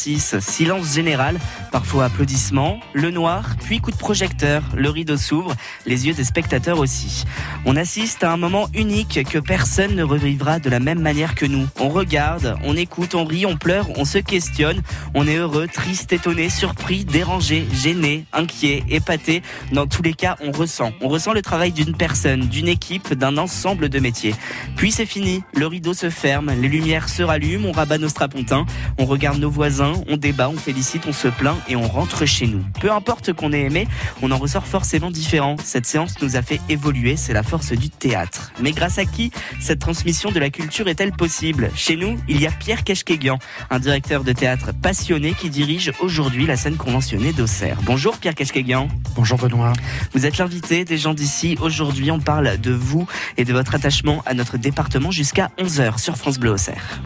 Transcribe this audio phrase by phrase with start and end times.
[0.00, 1.38] Silence général,
[1.72, 6.78] parfois applaudissements, le noir, puis coup de projecteur, le rideau s'ouvre, les yeux des spectateurs
[6.78, 7.24] aussi.
[7.66, 11.44] On assiste à un moment unique que personne ne revivra de la même manière que
[11.44, 11.66] nous.
[11.78, 14.80] On regarde, on écoute, on rit, on pleure, on se questionne,
[15.14, 19.42] on est heureux, triste, étonné, surpris, dérangé, gêné, inquiet, épaté.
[19.72, 20.92] Dans tous les cas, on ressent.
[21.02, 24.34] On ressent le travail d'une personne, d'une équipe, d'un ensemble de métiers.
[24.76, 28.64] Puis c'est fini, le rideau se ferme, les lumières se rallument, on rabat nos strapontins,
[28.98, 32.46] on regarde nos voisins, on débat, on félicite, on se plaint et on rentre chez
[32.46, 32.62] nous.
[32.80, 33.86] Peu importe qu'on ait aimé,
[34.22, 35.56] on en ressort forcément différent.
[35.64, 38.52] Cette séance nous a fait évoluer, c'est la force du théâtre.
[38.60, 39.30] Mais grâce à qui
[39.60, 41.70] cette transmission de la culture est-elle possible?
[41.74, 43.38] Chez nous, il y a Pierre Keshkeguian,
[43.70, 47.78] un directeur de théâtre passionné qui dirige aujourd'hui la scène conventionnée d'Auxerre.
[47.84, 48.88] Bonjour Pierre Keshkeguian.
[49.14, 49.72] Bonjour Benoît.
[50.12, 51.56] Vous êtes l'invité des gens d'ici.
[51.60, 56.16] Aujourd'hui, on parle de vous et de votre attachement à notre département jusqu'à 11h sur
[56.16, 57.00] France Bleu Auxerre.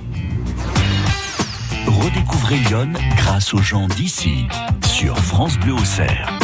[2.01, 4.47] Redécouvrez Lyon grâce aux gens d'ici
[4.87, 6.39] sur France Bleu Auxerre.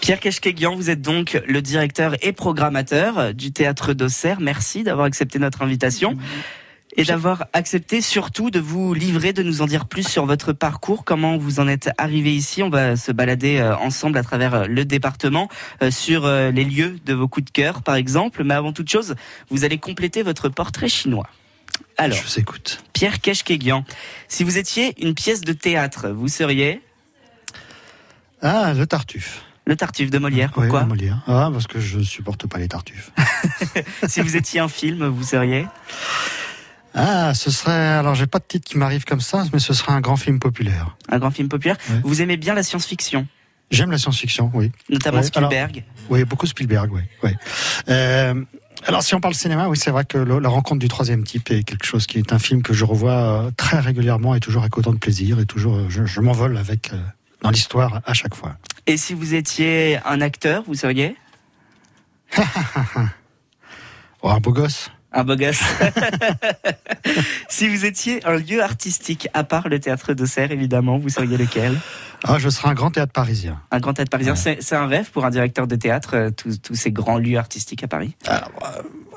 [0.00, 4.40] Pierre Keshkeguian, vous êtes donc le directeur et programmateur du théâtre d'Auxerre.
[4.40, 6.16] Merci d'avoir accepté notre invitation
[6.96, 11.04] et d'avoir accepté surtout de vous livrer, de nous en dire plus sur votre parcours,
[11.04, 12.62] comment vous en êtes arrivé ici?
[12.62, 15.48] On va se balader euh, ensemble à travers euh, le département
[15.82, 18.42] euh, sur les lieux de vos coups de cœur, par exemple.
[18.44, 19.14] Mais avant toute chose,
[19.48, 21.28] vous allez compléter votre portrait chinois.
[22.00, 22.82] Alors, je vous écoute.
[22.92, 23.84] Pierre Keshkeguian,
[24.28, 26.80] si vous étiez une pièce de théâtre, vous seriez
[28.40, 29.42] Ah, le Tartuffe.
[29.66, 31.20] Le Tartuffe de Molière, pourquoi oui, Molière.
[31.26, 33.10] Ah, parce que je supporte pas les Tartuffes.
[34.08, 35.66] si vous étiez un film, vous seriez
[36.94, 37.70] ah, ce serait.
[37.70, 40.40] Alors, j'ai pas de titre qui m'arrive comme ça, mais ce serait un grand film
[40.40, 40.96] populaire.
[41.08, 41.76] Un grand film populaire.
[42.02, 43.28] Vous aimez bien la science-fiction
[43.70, 44.72] J'aime la science-fiction, oui.
[44.88, 45.84] Notamment Spielberg.
[46.08, 47.02] oui, beaucoup Spielberg, oui.
[47.22, 47.30] oui.
[47.88, 48.42] Euh,
[48.86, 51.64] alors, si on parle cinéma, oui, c'est vrai que la rencontre du troisième type est
[51.64, 54.76] quelque chose qui est un film que je revois euh, très régulièrement et toujours avec
[54.78, 56.90] autant de plaisir et toujours, euh, je, m'envole avec
[57.42, 58.56] dans l'histoire à chaque fois.
[58.86, 61.16] Et si vous étiez un acteur, vous seriez?
[64.20, 64.90] Oh, Un beau gosse.
[65.12, 65.62] Un beau gosse.
[67.48, 71.78] si vous étiez un lieu artistique, à part le théâtre d'Auxerre, évidemment, vous seriez lequel?
[72.24, 73.60] Ah, Je serais un grand théâtre parisien.
[73.70, 74.34] Un grand théâtre parisien.
[74.34, 77.88] C'est un rêve pour un directeur de théâtre, euh, tous, ces grands lieux artistiques à
[77.88, 78.14] Paris?
[78.26, 78.50] Alors,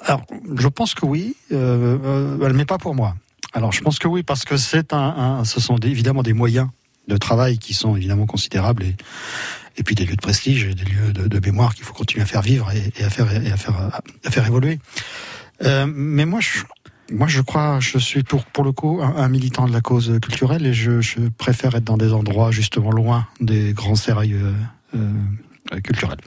[0.07, 0.17] euh,
[0.57, 3.15] je pense que oui, euh, mais pas pour moi.
[3.53, 6.69] Alors, je pense que oui, parce que c'est un, ce sont évidemment des moyens
[7.07, 8.95] de travail qui sont évidemment considérables et,
[9.77, 12.25] et puis des lieux de prestige et des lieux de, mémoire qu'il faut continuer à
[12.25, 14.79] faire vivre et, à, faire, et à, faire, à faire évoluer.
[15.63, 16.59] Euh, mais moi, je,
[17.11, 20.73] moi, je crois, je suis pour, le coup un, militant de la cause culturelle et
[20.73, 23.95] je, je, préfère être dans des endroits justement loin des grands
[24.33, 24.53] euh,
[24.95, 25.11] euh,
[25.83, 26.17] culturel.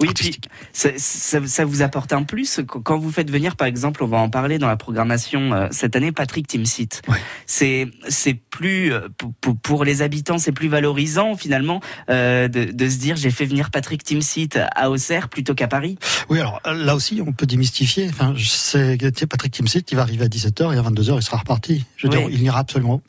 [0.00, 0.40] Oui, puis
[0.72, 4.30] ça, ça, vous apporte un plus quand vous faites venir, par exemple, on va en
[4.30, 7.02] parler dans la programmation euh, cette année, Patrick Timsit.
[7.46, 9.08] C'est c'est plus euh,
[9.40, 13.70] pour, pour, les habitants, c'est plus valorisant finalement de, de, se dire j'ai fait venir
[13.70, 15.98] Patrick Timsit à Auxerre plutôt qu'à Paris.
[16.28, 18.08] Oui, alors là aussi on peut démystifier.
[18.08, 21.84] Enfin, c'est Patrick Timsit, il va arriver à 17h et à 22h il sera reparti.
[21.96, 23.02] Je veux dire, il n'ira absolument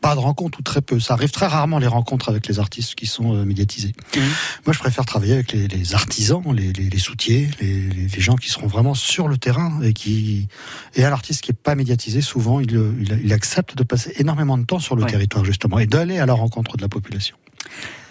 [0.00, 0.98] pas de rencontres ou très peu.
[0.98, 3.92] Ça arrive très rarement les rencontres avec les artistes qui sont euh, médiatisés.
[4.16, 4.20] Mmh.
[4.66, 8.36] Moi, je préfère travailler avec les, les artisans, les, les, les soutiers, les, les, gens
[8.36, 10.48] qui seront vraiment sur le terrain et qui
[10.94, 12.20] et un artiste qui est pas médiatisé.
[12.20, 15.86] Souvent, il, il, il accepte de passer énormément de temps sur le territoire justement et
[15.86, 17.36] d'aller à la rencontre de la population.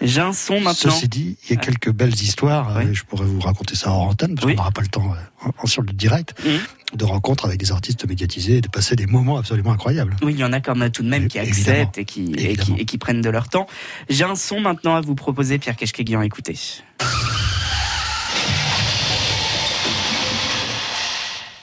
[0.00, 0.90] J'ai un son maintenant.
[0.90, 2.76] Ceci dit, il y a quelques belles histoires.
[2.78, 5.66] Euh, je pourrais vous raconter ça en antenne parce qu'on n'aura pas le temps euh,
[5.66, 6.34] sur le direct.
[6.42, 6.48] Mmh.
[6.94, 10.16] De rencontres avec des artistes médiatisés et de passer des moments absolument incroyables.
[10.22, 12.98] Oui, il y en a comme tout de même qui acceptent et qui, et qui,
[12.98, 13.66] prennent de leur temps.
[14.08, 16.56] J'ai un son maintenant à vous proposer, Pierre Keshkeguian, écoutez.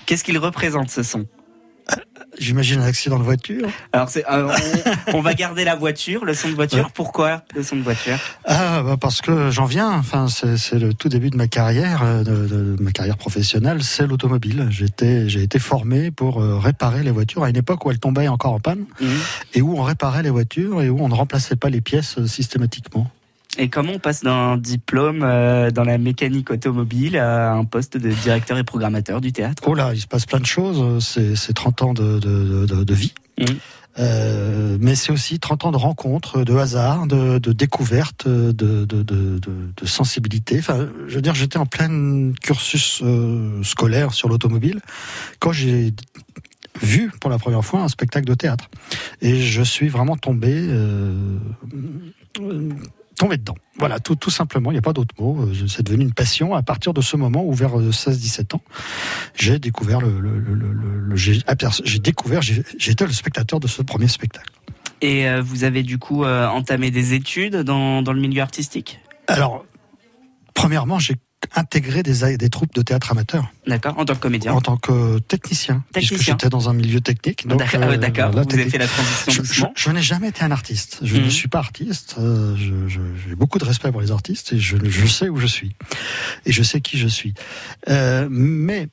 [0.05, 1.27] Qu'est-ce qu'il représente ce son?
[2.40, 3.68] J'imagine un accident de voiture.
[3.94, 4.50] Alors c'est, euh,
[5.14, 6.92] on, va garder la voiture, le son de voiture.
[6.92, 8.18] Pourquoi le son de voiture?
[8.46, 9.92] Ah bah parce que j'en viens.
[9.92, 14.68] Enfin c'est, le tout début de ma carrière, euh, de, ma carrière professionnelle, c'est l'automobile.
[14.70, 18.28] J'étais j'ai été formé pour euh, réparer les voitures à une époque où elles tombaient
[18.28, 19.06] encore en panne mmh.
[19.56, 23.10] et où on réparait les voitures et où on ne remplaçait pas les pièces systématiquement.
[23.57, 28.09] Et comment on passe d'un diplôme euh, dans la mécanique automobile à un poste de
[28.09, 29.63] directeur et programmateur du théâtre?
[29.65, 31.04] Oh là, il se passe plein de choses.
[31.04, 33.13] C'est 30 ans de, de, de, de vie.
[33.39, 33.45] Mmh.
[34.00, 38.86] Euh, mais c'est aussi 30 ans de rencontres, de hasard, de, de découvertes, de, de,
[38.86, 40.59] de, de, sensibilité.
[40.59, 44.81] Enfin, je veux dire, j'étais en plein cursus euh, scolaire sur l'automobile
[45.39, 45.94] quand j'ai
[46.81, 48.69] vu pour la première fois un spectacle de théâtre.
[49.21, 51.39] Et je suis vraiment tombé euh,
[53.18, 53.56] tomber dedans.
[53.78, 55.42] Voilà, tout, tout simplement, il n'y a pas d'autre mot.
[55.42, 58.62] Euh, c'est devenu une passion à partir de ce moment où, vers 16-17 euh, ans,
[59.36, 64.52] j'ai découvert le, le, le, le j'ai découvert, j'étais le spectateur de ce premier spectacle.
[65.02, 69.00] Et euh, vous avez du coup euh, entamé des études dans, dans le milieu artistique?
[69.28, 69.66] Alors,
[70.54, 71.16] premièrement, j'ai
[71.55, 73.51] intégré des, des troupes de théâtre amateur.
[73.67, 75.83] D'accord, en tant que comédien En tant que technicien.
[75.94, 76.15] Technicien.
[76.17, 77.47] Puisque j'étais dans un milieu technique.
[77.47, 77.97] D'accord, euh,
[78.47, 79.73] vous avez fait la transition Je, je- doucement.
[79.75, 80.99] je n'ai jamais été un artiste.
[81.03, 81.23] Je Mhm.
[81.25, 82.15] ne suis pas artiste.
[82.19, 85.75] euh, J'ai beaucoup de respect pour les artistes et je, je sais où je suis.
[86.45, 87.33] Et je sais qui je suis.
[87.89, 88.88] Euh, mais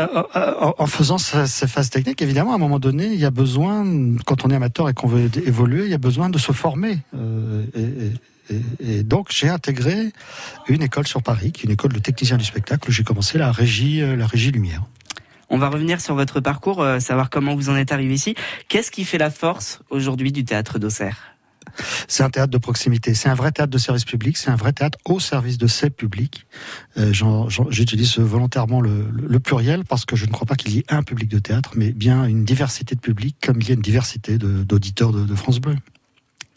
[0.00, 3.24] euh, euh, en faisant ce- ces phases techniques, évidemment, à un moment donné, il y
[3.24, 3.84] a besoin,
[4.26, 6.98] quand on est amateur et qu'on veut évoluer, il y a besoin de se former.
[7.16, 8.10] Euh, et,
[8.80, 10.12] et- donc, j'ai intégré
[10.68, 13.38] une école sur Paris, qui est une école de technicien du spectacle, où j'ai commencé
[13.38, 14.82] la régie, euh, la régie lumière.
[15.50, 18.34] On va revenir sur votre parcours, euh, savoir comment vous en êtes arrivé ici.
[18.68, 21.18] Qu'est-ce qui fait la force aujourd'hui du théâtre d'Auxerre?
[22.08, 23.14] C'est un théâtre de proximité.
[23.14, 24.36] C'est un vrai théâtre de service public.
[24.36, 26.46] C'est un vrai théâtre au service de ses publics.
[26.98, 27.12] Euh,
[27.70, 30.84] J'utilise volontairement le, le- le pluriel parce que je ne crois pas qu'il y ait
[30.88, 33.80] un public de théâtre, mais bien une diversité de publics, comme il y a une
[33.80, 35.74] diversité de- d'auditeurs de, de France Bleu.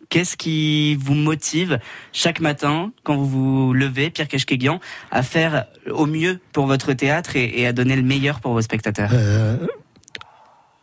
[0.10, 1.80] Qu'est-ce qui vous motive
[2.14, 4.80] chaque matin, quand vous vous levez, Pierre Keshkeguian,
[5.12, 9.10] à faire au mieux pour votre théâtre et, à donner le meilleur pour vos spectateurs?
[9.14, 9.58] Euh,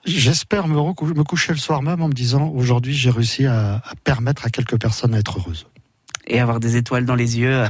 [0.04, 4.44] J'espère me, me coucher le soir même en me disant aujourd'hui j'ai réussi à, permettre
[4.44, 5.66] à quelques personnes à être heureuses.
[6.26, 7.64] Et avoir des étoiles dans les yeux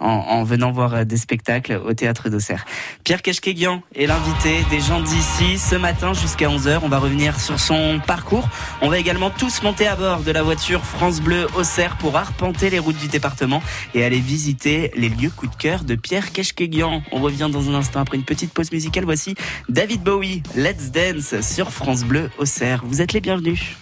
[0.00, 2.64] en, en venant voir euh, des spectacles au théâtre d'Auxerre.
[3.04, 6.80] Pierre Keshkeguian est l'invité des gens d'ici ce matin jusqu'à 11h.
[6.82, 8.48] On va revenir sur son parcours.
[8.82, 12.70] On va également tous monter à bord de la voiture France Bleu Auxerre pour arpenter
[12.70, 13.62] les routes du département
[13.94, 17.02] et aller visiter les lieux coup de cœur de Pierre Keshkeguian.
[17.12, 19.04] On revient dans un instant après une petite pause musicale.
[19.04, 19.34] Voici
[19.68, 22.82] David Bowie, Let's Dance sur France Bleu Auxerre.
[22.84, 23.76] Vous êtes les bienvenus.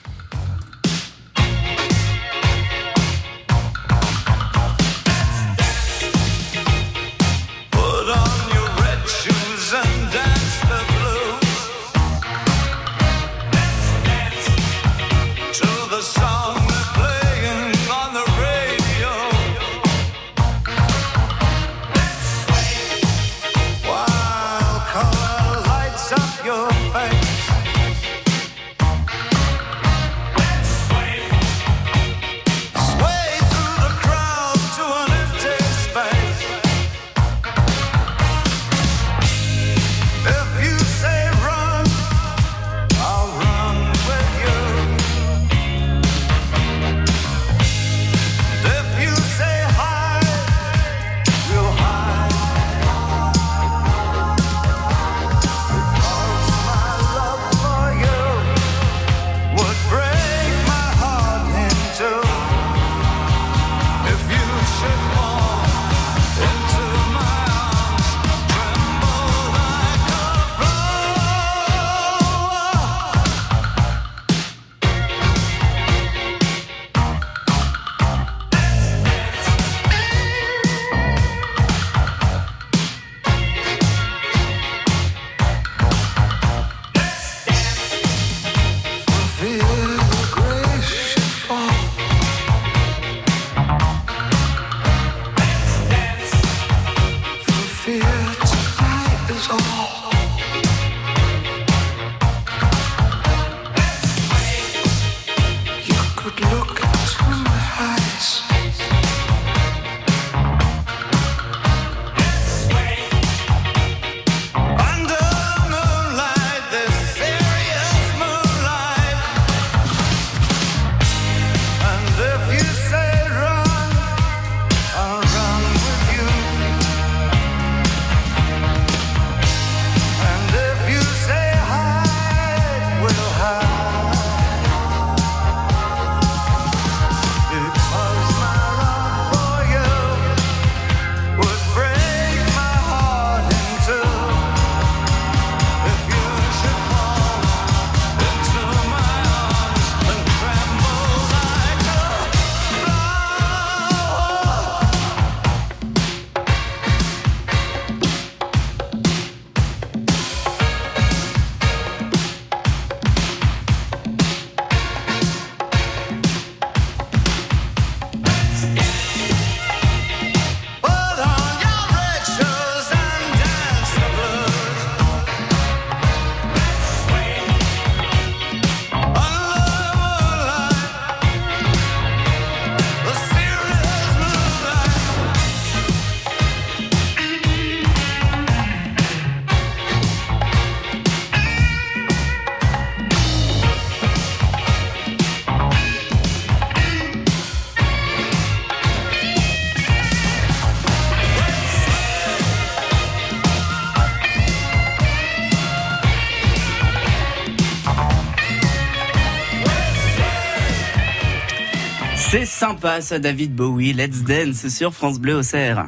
[212.66, 213.92] Sympa ça, David Bowie.
[213.92, 215.86] Let's Dance sur France Bleu au cerf.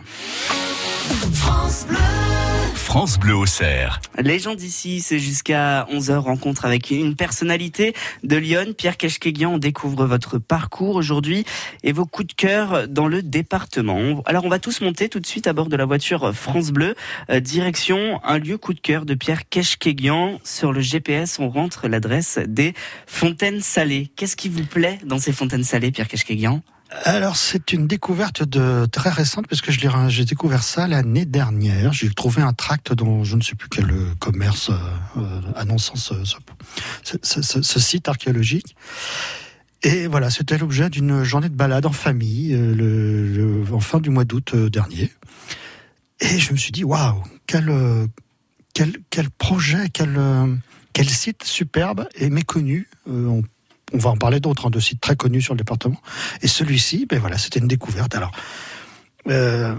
[2.96, 4.00] France Bleu au cerf.
[4.18, 7.92] Les gens d'ici, c'est jusqu'à 11h rencontre avec une personnalité
[8.24, 9.52] de Lyon, Pierre Keshkeguian.
[9.52, 11.44] On découvre votre parcours aujourd'hui
[11.84, 14.22] et vos coups de cœur dans le département.
[14.24, 16.94] Alors on va tous monter tout de suite à bord de la voiture France Bleu,
[17.28, 20.40] euh, direction un lieu coup de cœur de Pierre Keshkeguian.
[20.42, 22.72] Sur le GPS, on rentre l'adresse des
[23.06, 24.10] Fontaines Salées.
[24.16, 28.86] Qu'est-ce qui vous plaît dans ces Fontaines Salées, Pierre Keshkeguian Alors c'est une découverte de
[28.86, 31.92] très récente parce que je j'ai découvert ça l'année dernière.
[31.92, 34.74] J'ai trouvé un tract dans je ne sais plus quel euh, commerce euh,
[35.16, 38.76] euh, annonçant ce, site archéologique.
[39.82, 44.24] Et voilà, c'était l'objet d'une journée de balade en famille euh, en fin du mois
[44.24, 45.10] d'août dernier.
[46.20, 47.68] Et je me suis dit waouh, quel,
[48.74, 50.18] quel quel projet, quel
[50.92, 52.88] quel site superbe et méconnu.
[53.06, 53.42] On
[53.92, 56.00] on va en parler d'autres, hein, de sites très connus sur le département.
[56.42, 58.14] Et celui-ci, ben voilà, c'était une découverte.
[58.14, 58.32] Alors,
[59.28, 59.74] euh,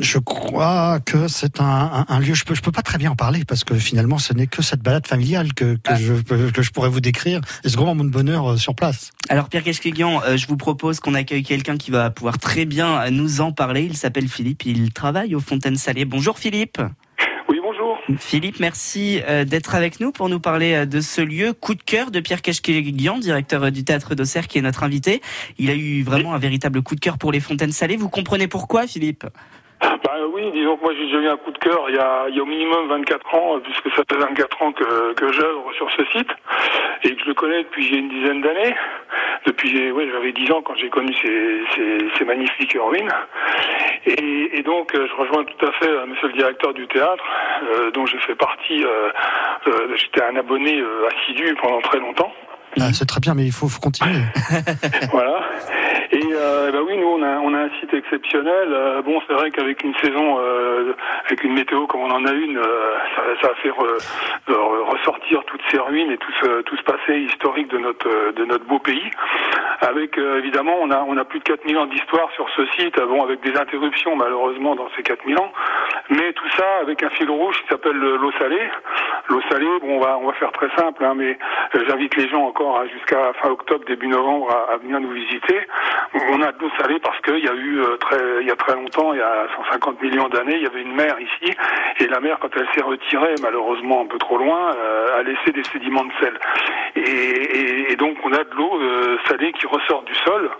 [0.00, 2.34] je crois que c'est un, un- un lieu.
[2.34, 4.62] Je peux, je peux pas très bien en parler parce que finalement, ce n'est que
[4.62, 5.96] cette balade familiale que, que, Ah.
[5.96, 6.14] je,
[6.50, 7.40] que je pourrais vous décrire.
[7.64, 9.10] Et c'est vraiment mon bonheur euh, sur place.
[9.28, 13.10] Alors Pierre Keshkeguian, euh, je vous propose qu'on accueille quelqu'un qui va pouvoir très bien
[13.10, 13.82] nous en parler.
[13.82, 16.04] Il s'appelle Philippe, il travaille aux Fontaines Salées.
[16.04, 16.80] Bonjour Philippe.
[18.18, 21.82] Philippe, merci euh, d'être avec nous pour nous parler euh, de ce lieu coup de
[21.82, 25.22] cœur de Pierre Keshkeguian, directeur euh, du théâtre d'Auxerre qui est notre invité.
[25.58, 27.96] Il a eu vraiment un véritable coup de cœur pour les Fontaines Salées.
[27.96, 29.24] Vous comprenez pourquoi Philippe?
[30.02, 32.36] Bah oui, disons que moi j'ai eu un coup de cœur il y a, il
[32.36, 35.90] y a au minimum 24 ans, puisque ça fait 24 ans que, que j'œuvre sur
[35.92, 36.30] ce site,
[37.04, 38.74] et que je le connais depuis j'ai une dizaine d'années.
[39.46, 43.12] Depuis, ouais, j'avais 10 ans quand j'ai connu ces, ces, ces magnifiques ruines.
[44.06, 47.24] Et, et donc, euh, je rejoins tout à fait euh, monsieur le directeur du théâtre,
[47.62, 49.10] euh, dont j'ai fait partie, euh,
[49.66, 50.82] euh, j'étais un abonné
[51.12, 52.32] assidu pendant très longtemps.
[52.80, 54.16] Ah, c'est très bien, mais il faut, faut continuer.
[55.12, 55.40] Voilà.
[56.44, 58.68] Euh, bah oui, nous on a un site exceptionnel.
[58.70, 60.92] Euh, bon, c'est vrai qu'avec une saison, euh,
[61.26, 62.60] avec une météo comme on en a une,
[63.16, 63.98] ça, ça a fait re-
[64.48, 68.44] re- ressortir toutes ces ruines et tout ce tout ce passé historique de notre de
[68.44, 69.10] notre beau pays.
[69.80, 72.98] Avec évidemment, on a on a plus de 4000 ans d'histoire sur ce site.
[72.98, 75.52] euh, Bon, avec des interruptions malheureusement dans ces 4000 ans,
[76.10, 78.68] mais tout ça avec un fil rouge qui s'appelle le- l'eau salée.
[79.28, 81.38] L'eau salée, bon, on va on va faire très simple, hein, mais
[81.88, 85.60] j'invite les gens encore hein, jusqu'à fin octobre, début novembre à, venir nous visiter.
[86.42, 88.74] A de l'eau salée parce qu'il y a eu euh, très, il y a très
[88.74, 91.52] longtemps, il y a 150 millions d'années, il y avait une mer ici,
[92.00, 95.52] et la mer, quand elle s'est retirée, malheureusement un peu trop loin, euh, a laissé
[95.52, 96.38] des sédiments de sel.
[96.96, 100.50] Et, et- et donc on a de l'eau euh, salée qui ressort du sol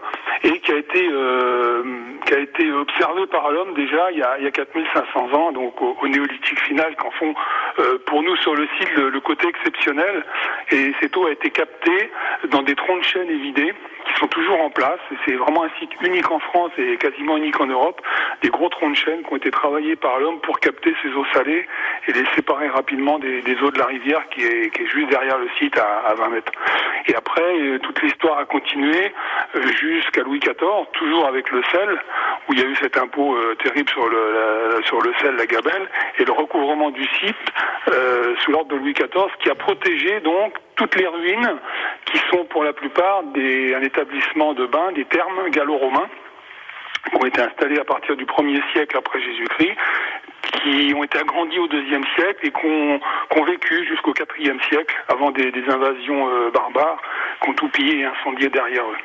[0.42, 1.82] et qui a été euh,
[2.26, 5.52] qui a été observée par l'homme déjà il y a, il y a 4500 ans,
[5.52, 7.34] donc au, néolithique final, qu'en font
[7.78, 10.24] euh, pour nous sur le site le, le côté exceptionnel.
[10.70, 12.10] Et cette eau a été captée
[12.48, 15.00] dans des troncs de chêne évidés qui sont toujours en place.
[15.24, 18.00] C'est vraiment un site unique en France et quasiment unique en Europe.
[18.42, 21.26] Des gros troncs de chêne qui ont été travaillés par l'homme pour capter ces eaux
[21.32, 21.66] salées
[22.08, 25.76] et les séparer rapidement des, eaux de la rivière qui est, juste derrière le site
[25.78, 26.52] à, à 20 mètres.
[27.06, 29.12] Et après, euh, toute l'histoire a continué
[29.56, 31.98] euh, jusqu'à Louis XIV, toujours avec le sel,
[32.48, 35.46] où il y a eu cet impôt euh, terrible sur le, sur le sel, la
[35.46, 37.36] gabelle, et le recouvrement du site
[37.88, 41.58] euh, sous l'ordre de Louis XIV, qui a protégé donc toutes les ruines
[42.06, 46.08] qui sont pour la plupart des, un établissement de bains, des thermes gallo-romains,
[47.08, 49.76] qui ont été installés à partir du 1er siècle après Jésus-Christ,
[50.62, 53.00] qui ont été agrandis au deuxième siècle et qui ont,
[53.36, 57.00] ont vécu jusqu'au quatrième siècle avant des, des invasions euh, barbares
[57.42, 58.96] qui ont tout pillé et incendié derrière eux.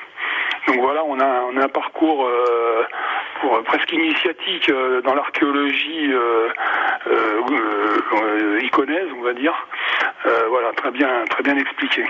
[0.68, 2.84] Donc voilà, on a, on a un parcours euh,
[3.42, 6.50] pour, presque initiatique euh, dans l'archéologie euh,
[8.64, 9.54] iconaise, on va dire.
[10.26, 12.04] Euh, voilà, très bien, très bien expliqué.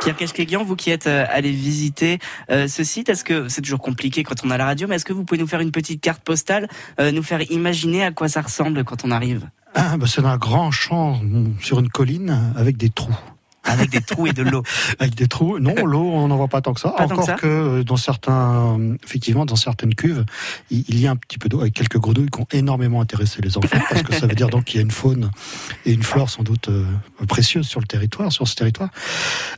[0.00, 2.18] Pierre Keshkeguian, vous qui êtes euh, allé visiter
[2.50, 5.04] euh, ce site, est-ce que c'est toujours compliqué quand on a la radio, mais est-ce
[5.04, 6.68] que vous pouvez nous faire une petite carte postale,
[7.00, 9.48] euh, nous faire imaginer à quoi ça ressemble quand on arrive?
[9.74, 13.16] Ah, bah, c'est un grand champ mm, sur une colline avec des trous.
[13.64, 14.62] Avec des trous et de l'eau
[14.98, 15.58] Avec des trous.
[15.58, 16.90] Non, l'eau, on n'en voit pas tant que ça.
[16.90, 20.24] Pas tant que Encore ça que, dans certains, effectivement, dans certaines cuves,
[20.70, 23.56] il, y a un petit peu d'eau avec quelques grenouilles qui ont énormément intéressé les
[23.56, 25.30] enfants parce que ça veut dire donc qu'il y a une faune
[25.86, 26.84] et une flore sans doute euh,
[27.28, 28.90] précieuse sur le territoire, sur ce territoire.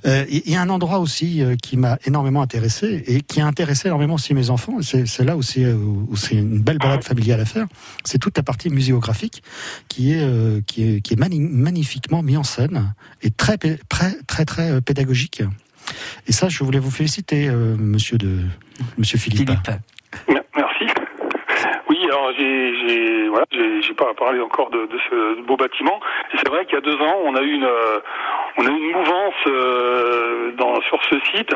[0.06, 3.46] Euh, Il y a un endroit aussi euh, qui m'a énormément intéressé et qui a
[3.46, 4.78] intéressé énormément aussi mes enfants.
[4.82, 7.66] C'est là où c'est où c'est une belle balade familiale à faire.
[8.04, 9.42] C'est toute la partie muséographique
[9.88, 14.12] qui est qui est qui est mani- magnifiquement mis en scène et très pé- très
[14.26, 15.43] très très euh, pédagogique.
[16.26, 18.41] Et ça, je voulais vous féliciter, euh, Monsieur de
[18.99, 19.49] Monsieur Philippe.
[19.49, 19.69] Philippe.
[20.29, 20.85] Me- Merci.
[21.88, 26.00] Oui, alors j'ai voilà, j'ai pas parlé encore de, ce beau bâtiment.
[26.35, 28.00] C'est vrai qu'il y a deux ans, on a eu une euh,
[28.59, 30.52] on a une mouvance euh,
[30.88, 31.55] sur ce site.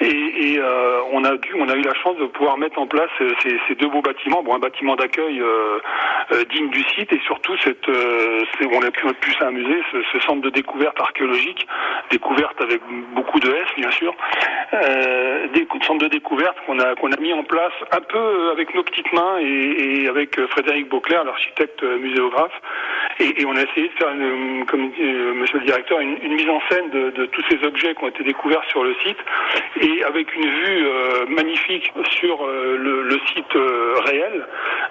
[0.00, 3.10] Et, euh, on a on a eu la chance de pouvoir mettre en place
[3.42, 5.42] ces, deux beaux bâtiments, bon un bâtiment d'accueil
[6.50, 7.12] digne du site.
[7.12, 11.66] Et surtout cette, on a pu, s'amuser, ce, ce centre de découverte archéologique,
[12.10, 12.80] découverte avec
[13.14, 14.14] beaucoup de S bien sûr,
[14.72, 18.82] des centre de découverte qu'on a qu'on a mis en place un peu avec nos
[18.82, 22.52] petites mains et, et avec euh, Frédéric Beauclerc, l'architecte euh, muséographe,
[23.20, 26.16] et, et on a essayé de faire, une, comme dit euh, Monsieur le Directeur, une,
[26.22, 28.94] une mise en scène de, de tous ces objets qui ont été découverts sur le
[29.04, 29.18] site,
[29.80, 34.46] et avec une vue euh, magnifique sur euh, le, le site euh, réel.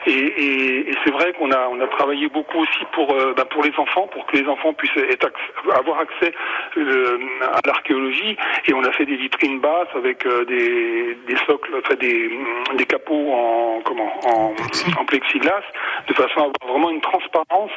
[0.08, 3.46] Et, et- et c'est vrai qu'on a on a travaillé beaucoup aussi pour euh, bah,
[3.46, 5.30] pour les enfants, pour que les enfants puissent être
[5.76, 6.34] avoir accès
[6.78, 7.18] euh,
[7.54, 8.36] à l'archéologie,
[8.68, 12.30] et on a fait des vitrines basses avec euh, des, des socles, enfin des,
[12.76, 14.54] des capots en comment en,
[15.00, 15.62] en plexiglas,
[16.08, 17.72] de façon à avoir vraiment une transparence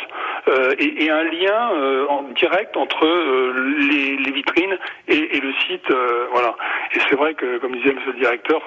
[0.49, 4.77] euh, et, et un lien euh, en direct entre euh, les, les vitrines
[5.09, 5.87] et, et le site.
[6.33, 6.57] voilà.
[6.95, 8.61] Et c'est vrai que, comme disait Monsieur le Directeur,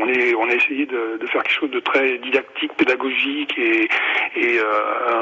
[0.00, 3.88] on est on a essayé de, de faire quelque chose de très didactique, pédagogique et,
[4.36, 4.58] et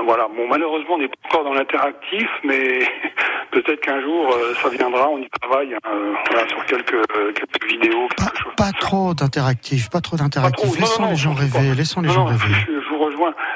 [0.05, 0.29] voilà.
[0.29, 2.81] Bon, malheureusement, on n'est pas encore dans l'interactif, mais
[3.51, 5.09] peut-être qu'un jour ça viendra.
[5.09, 5.75] On y travaille
[6.31, 8.53] voilà, sur quelques quelques vidéos, Pas, quelque chose.
[8.57, 10.79] pas trop d'interactif, pas trop d'interactif.
[10.79, 12.55] Laissons non, non, les gens rêver, laissons les Non, gens rêver.
[12.67, 12.95] Je, je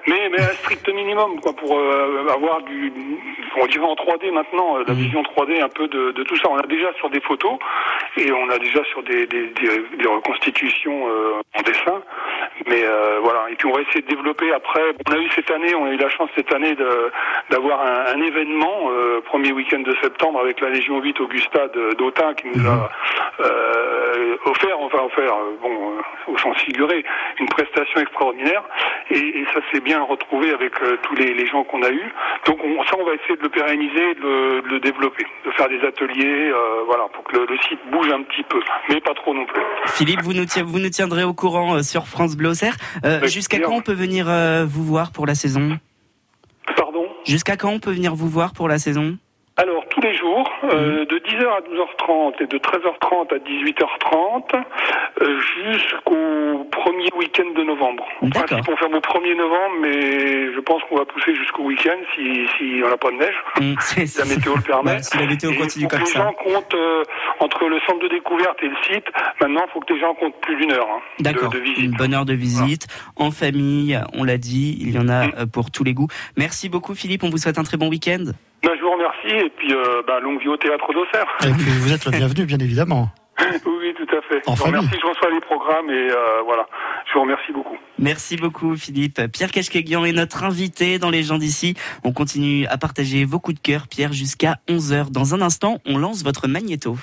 [0.07, 2.93] Mais, mais un strict minimum, quoi, pour euh, avoir du,
[3.57, 5.01] on dirait en 3D maintenant, euh, la Mhm.
[5.01, 6.49] vision 3D un peu de, de tout ça.
[6.51, 7.59] On a déjà sur des photos
[8.17, 12.03] et on a déjà sur des, des, des, des reconstitutions euh, en dessin.
[12.67, 12.83] Mais
[13.23, 13.47] voilà.
[13.51, 14.83] Et puis on va essayer de développer après.
[15.09, 16.77] On a eu cette année, on a eu la chance cette année
[17.51, 18.91] d'avoir un, un événement
[19.25, 22.89] premier week-end de septembre avec la Légion 8 Augusta d'Autun qui nous a
[23.41, 25.95] euh, offert, enfin offert, bon,
[26.29, 27.05] au sens figuré,
[27.39, 28.63] une prestation extraordinaire.
[29.11, 32.13] Et, et ça s'est bien retrouvé avec euh, tous les, les gens qu'on a eus.
[32.47, 35.51] Donc on, ça, on va essayer de le pérenniser, de le, de le développer, de
[35.53, 39.01] faire des ateliers, euh, voilà, pour que le, le site bouge un petit peu, mais
[39.01, 39.61] pas trop non plus.
[39.87, 42.53] Philippe, vous nous, vous nous tiendrez au courant euh, sur France Bleu
[43.25, 44.27] Jusqu'à quand on peut venir
[44.67, 45.79] vous voir pour la saison?
[46.77, 47.07] Pardon?
[47.25, 49.17] Jusqu'à quand on peut venir vous voir pour la saison?
[50.03, 50.71] Les jours, Mhm.
[50.73, 54.53] euh, de 10h à 12h30 et de 13h30 à 18h30,
[55.21, 58.05] euh, jusqu'au premier week-end de novembre.
[58.23, 58.47] En D'accord.
[58.47, 62.47] principe, on ferme au 1er novembre, mais je pense qu'on va pousser jusqu'au week-end si,
[62.59, 63.35] si on n'a pas de neige.
[63.81, 64.93] C'est- Si la météo le permet.
[64.93, 66.19] Ouais, si la météo continue comme les ça.
[66.25, 67.03] gens comptent euh,
[67.41, 69.07] entre le centre de découverte et le site.
[69.41, 71.79] Maintenant, il faut que les gens comptent plus d'une heure hein, D'accord, de visite.
[71.79, 72.87] une bonne heure de visite,
[73.17, 75.47] en famille, on l'a dit, il y en a Mm.
[75.53, 76.09] pour tous les goûts.
[76.37, 78.25] Merci beaucoup Philippe, on vous souhaite un très bon week-end.
[78.63, 81.27] Ben, je vous remercie et puis euh, ben, longue vie au théâtre d'Auxerre.
[81.45, 83.09] Et puis vous êtes le bienvenu, bien évidemment.
[83.41, 84.49] oui, tout à fait.
[84.49, 86.67] En je remercie, je reçois les programmes et euh, voilà.
[87.09, 87.77] Je vous remercie beaucoup.
[87.99, 89.21] Merci beaucoup Philippe.
[89.33, 91.75] Pierre Keshkeguian est notre invité dans Les gens d'ici.
[92.05, 95.11] On continue à partager vos coups de cœur, Pierre, jusqu'à 11h.
[95.11, 96.97] Dans un instant, on lance votre magnéto.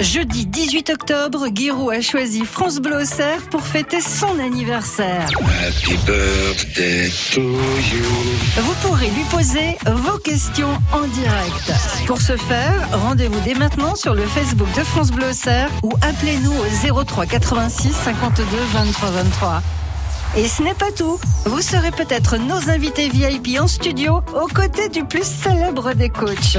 [0.00, 5.26] Jeudi 18 octobre, Giroud a choisi France Bleu Auxerre pour fêter son anniversaire.
[5.66, 8.04] Happy birthday to you.
[8.58, 11.72] Vous pourrez lui poser vos questions en direct.
[12.06, 16.52] Pour ce faire, rendez-vous dès maintenant sur le Facebook de France Bleu Auxerre ou appelez-nous
[16.52, 19.62] au 03 86 52 23 23.
[20.36, 21.18] Et ce n'est pas tout.
[21.46, 26.58] Vous serez peut-être nos invités VIP en studio aux côtés du plus célèbre des coachs.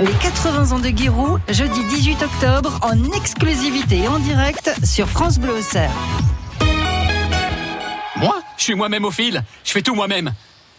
[0.00, 5.38] Les 80 ans de Giroud, jeudi 18 octobre, en exclusivité et en direct sur France
[5.38, 5.90] Bleu Auxerre.
[8.16, 9.44] Moi, je suis moi-même au fil.
[9.62, 10.32] Je fais tout moi-même.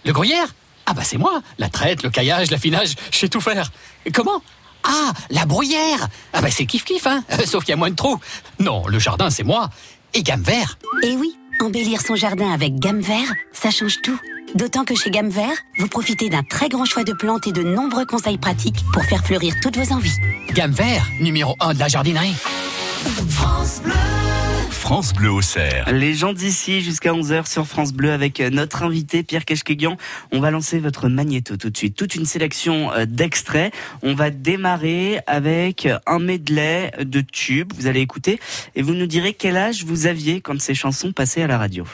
[0.03, 0.55] Le gruyère?
[0.87, 1.43] Ah bah c'est moi.
[1.59, 3.71] La traite, le caillage, l'affinage, je sais tout faire.
[4.07, 4.41] Et comment?
[4.83, 6.07] Ah, la bruyère?
[6.33, 8.19] Ah bah c'est kiff-kiff, hein Sauf qu'il y a moins de trous.
[8.59, 9.69] Non, le jardin, c'est moi.
[10.15, 14.19] Et gamme vert Et oui, embellir son jardin avec gamme vert, ça change tout.
[14.55, 17.63] D'autant que chez Gamme Vert, vous profitez d'un très grand choix de plantes et de
[17.63, 20.15] nombreux conseils pratiques pour faire fleurir toutes vos envies.
[20.53, 22.35] Gamme vert, numéro 1 de la jardinerie.
[23.29, 24.22] France Bleu
[24.93, 25.91] Auxerre.
[25.91, 29.97] Les gens d'ici jusqu'à 11h sur France Bleu avec euh, notre invité Pierre Keshkeguian.
[30.31, 31.95] On va lancer votre magnéto tout de suite.
[31.95, 33.73] Toute une sélection euh, d'extraits.
[34.03, 37.73] On va démarrer avec un medley de tubes.
[37.75, 38.39] Vous allez écouter
[38.75, 41.85] et vous nous direz quel âge vous aviez quand ces chansons passaient à la radio.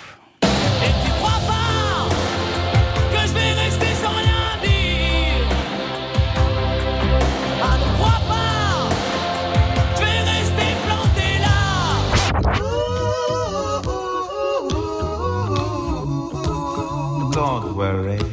[17.80, 18.29] Worry.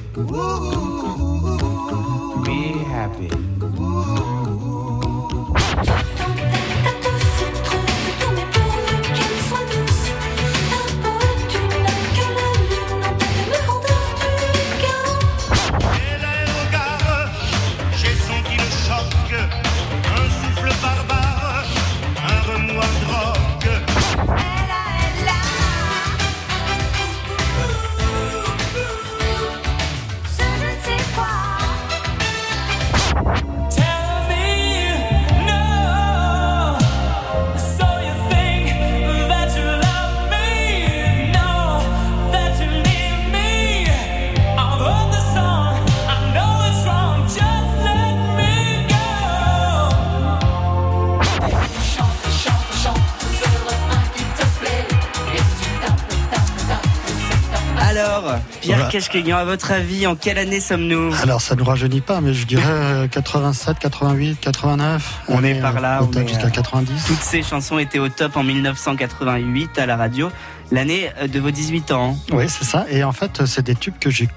[58.61, 59.37] Pierre Voilà.
[59.37, 62.47] À votre avis, en quelle année sommes-nous Alors ça ne nous rajeunit pas, mais je
[62.47, 65.23] dirais euh, 87, 88, 89.
[65.29, 67.05] On est par euh, là, est, jusqu'à euh, 90.
[67.07, 70.31] Toutes ces chansons étaient au top en 1988 à la radio,
[70.71, 72.17] l'année euh, de vos 18 ans.
[72.33, 72.87] Oui, c'est ça.
[72.91, 74.29] Et en fait, c'est des tubes que j'ai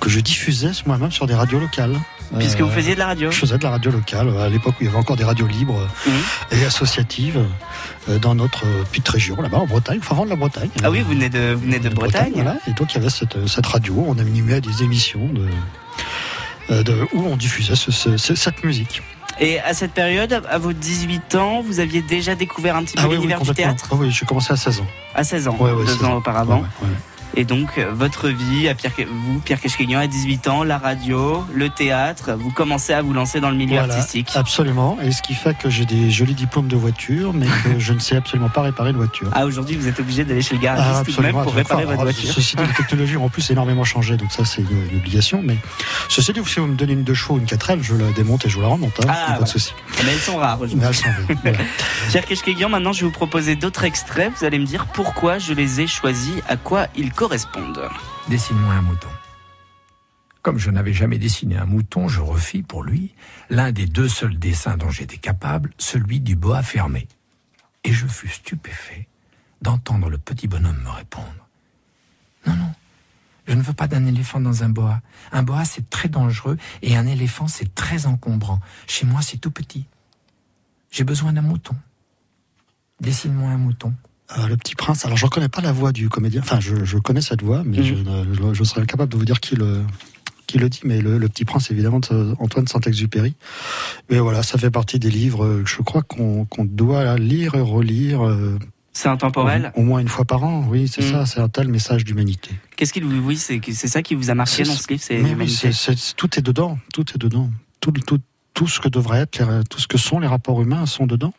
[0.00, 1.96] que je diffusais moi-même sur des radios locales.
[2.38, 3.30] Puisque Euh, vous faisiez de la radio.
[3.30, 5.46] Je faisais de la radio locale à l'époque où il y avait encore des radios
[5.46, 6.12] libres Mhm.
[6.52, 7.42] et associatives
[8.08, 10.70] euh, dans notre euh, petite région, là-bas en Bretagne, enfin de la Bretagne.
[10.82, 12.32] Ah oui, vous venez de, vous venez de Bretagne.
[12.34, 12.56] voilà.
[12.66, 17.24] Et donc il y avait cette, cette radio, on animait des émissions de, de- où
[17.26, 19.02] on diffusait ce- ce- ce- cette musique.
[19.40, 23.02] Et à cette période, à vos 18 ans, vous aviez déjà découvert un petit peu
[23.02, 24.86] Ah oui, oui, l'univers du théâtre Ah oui, j'ai commencé à 16 ans.
[25.14, 26.16] à 16 ans, Ouais, ouais, deux 16 ans ans.
[26.16, 26.60] auparavant.
[26.82, 26.88] Ouais.
[27.36, 31.44] Et donc, euh, votre vie, à Pierre, vous, Pierre Keshkeguian, à 18 ans, la radio,
[31.54, 34.30] le théâtre, vous commencez à vous lancer dans le milieu Voilà, artistique.
[34.34, 34.98] Absolument.
[35.02, 37.98] Et ce qui fait que j'ai des jolis diplômes de voiture, mais que je ne
[37.98, 39.28] sais absolument pas réparer une voiture.
[39.32, 41.82] Ah, aujourd'hui, vous êtes obligé d'aller chez le garagiste Ah, tout de même pour réparer
[41.84, 42.32] votre alors, voiture.
[42.32, 45.40] Ceci dit, les technologies ont en plus énormément changé, donc ça c'est une, une obligation.
[45.44, 45.56] Mais
[46.08, 48.46] ceci dit, si vous me donnez une deux chevaux ou une 4L, je la démonte
[48.46, 48.92] et je vous la remonte.
[49.00, 49.44] Hein, Ah, pas voilà.
[49.44, 49.72] de souci.
[50.04, 50.78] Mais elles sont rares aujourd'hui.
[50.80, 51.08] Mais elles sont
[51.42, 51.58] voilà.
[52.10, 54.32] Pierre Keshkeguian, maintenant, je vais vous proposer d'autres extraits.
[54.38, 57.12] Vous allez me dire pourquoi je les ai choisis, à quoi ils
[58.28, 59.08] Dessine-moi un mouton.
[60.40, 63.12] Comme je n'avais jamais dessiné un mouton, je refis pour lui
[63.50, 67.08] l'un des deux seuls dessins dont j'étais capable, celui du boa fermé.
[67.82, 69.08] Et je fus stupéfait
[69.62, 71.48] d'entendre le petit bonhomme me répondre.
[72.46, 72.72] Non, non,
[73.48, 75.00] je ne veux pas d'un éléphant dans un boa.
[75.32, 78.60] Un boa, c'est très dangereux et un éléphant, c'est très encombrant.
[78.86, 79.86] Chez moi, c'est tout petit.
[80.92, 81.74] J'ai besoin d'un mouton.
[83.00, 83.92] Dessine-moi un mouton.
[84.36, 85.06] Euh, le petit prince.
[85.06, 86.42] Alors, je ne reconnais pas la voix du comédien.
[86.42, 88.52] Enfin, je, je connais cette voix, mais Mhm.
[88.52, 89.82] je, serais incapable de vous dire qui le,
[90.46, 90.80] qui le dit.
[90.84, 93.34] Mais le, le petit prince, évidemment, de Antoine Saint-Exupéry.
[94.10, 98.26] Mais voilà, ça fait partie des livres, euh, je crois qu'on doit lire et relire.
[98.26, 98.58] euh,
[98.92, 99.72] C'est intemporel.
[99.76, 101.10] Au, au moins une fois par an, oui, c'est Mhm.
[101.12, 102.50] ça, c'est un tel message d'humanité.
[102.76, 105.30] Qu'est-ce qu'il vous, oui, c'est ça qui vous a marqué dans ce livre, c'est oui,
[105.30, 105.70] l'humanité.
[106.18, 107.50] tout est dedans, tout est dedans.
[107.80, 108.18] Tout, tout,
[108.52, 111.32] tout ce que devrait être, tout ce que sont les rapports humains sont dedans.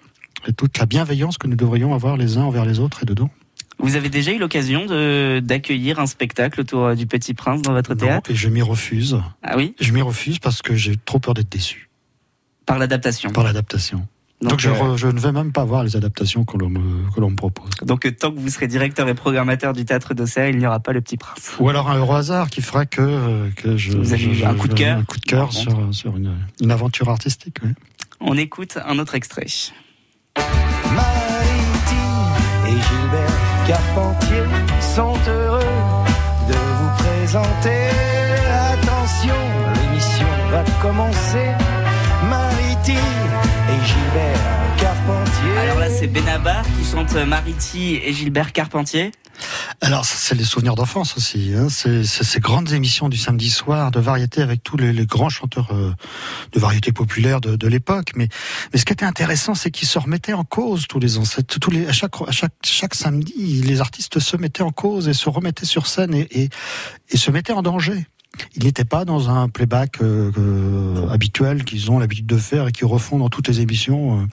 [0.48, 3.30] Et toute la bienveillance que nous devrions avoir les uns envers les autres est dedans.
[3.82, 4.86] Vous avez déjà eu l'occasion
[5.42, 8.32] d'accueillir un spectacle autour euh, du Petit Prince dans votre Non, théâtre?
[8.32, 9.22] et je m'y refuse.
[9.42, 11.90] Ah oui, Je m'y refuse parce que j'ai trop peur d'être déçu
[12.66, 13.32] par l'adaptation.
[13.32, 14.06] par l'adaptation.
[14.42, 17.36] Donc, Donc, je, euh, je ne vais même pas voir les adaptations que l'on me,
[17.36, 17.70] propose.
[17.82, 20.80] Donc euh, tant que vous serez directeur et programmateur du théâtre d'Auxerre, il n'y aura
[20.80, 21.56] pas le Petit Prince.
[21.60, 24.68] Ou alors un heureux hasard qui fera que, que je, Vous avez je- un coup
[24.70, 27.58] de cœur un coup de cœur sur une, une aventure artistique.
[27.64, 27.70] oui.
[28.22, 29.46] On écoute un autre extrait.
[30.94, 32.34] Maritime
[32.68, 34.44] et Gilbert Carpentier
[34.96, 35.76] sont heureux
[36.48, 37.90] de vous présenter.
[38.74, 39.36] Attention,
[39.76, 41.50] l'émission va commencer.
[42.30, 45.58] Maritime et Gilbert Carpentier.
[45.60, 49.12] Alors là, c'est Benabar qui chante Mariti et Gilbert Carpentier.
[49.82, 51.54] Alors, c'est les souvenirs d'enfance aussi.
[51.56, 51.68] Hein.
[51.70, 55.70] C'est ces grandes émissions du samedi soir de variété avec tous les, les grands chanteurs
[55.72, 55.94] euh,
[56.52, 58.12] de variété populaire de, de l'époque.
[58.16, 58.28] Mais,
[58.74, 61.10] mais ce qui était intéressant, c'est qu'ils se remettaient en cause tous les
[61.62, 65.14] Tous les, à, chaque, à chaque, chaque samedi, les artistes se mettaient en cause et
[65.14, 66.50] se remettaient sur scène et, et,
[67.10, 68.08] et se mettaient en danger.
[68.56, 72.72] Ils n'étaient pas dans un playback euh, euh, habituel qu'ils ont l'habitude de faire et
[72.72, 74.22] qu'ils refont dans toutes les émissions.
[74.22, 74.26] euh.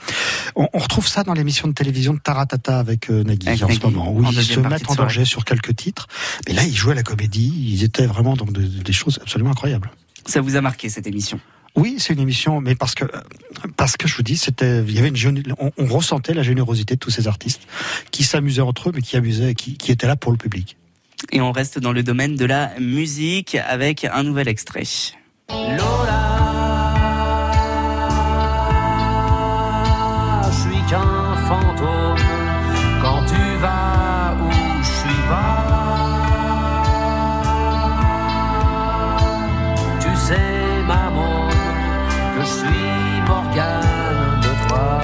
[0.57, 3.81] On, on retrouve ça dans l'émission de télévision de Taratata avec Nagui Avec en Nagui,
[3.81, 6.07] ce moment, où ils se mettent en danger sur quelques titres.
[6.47, 9.90] Mais là, ils jouaient la comédie, ils étaient vraiment dans de- des choses absolument incroyables.
[10.27, 11.38] Ça vous a marqué cette émission?
[11.77, 13.05] Oui, c'est une émission, mais parce que
[13.77, 16.95] parce que je vous dis, c'était il y avait une on, on ressentait la générosité
[16.95, 17.61] de tous ces artistes
[18.11, 20.79] qui s'amusaient entre eux, mais qui amusaient, qui, qui étaient là pour le public.
[21.33, 24.85] Et on reste dans le domaine de la musique avec un nouvel extrait.
[25.48, 26.36] je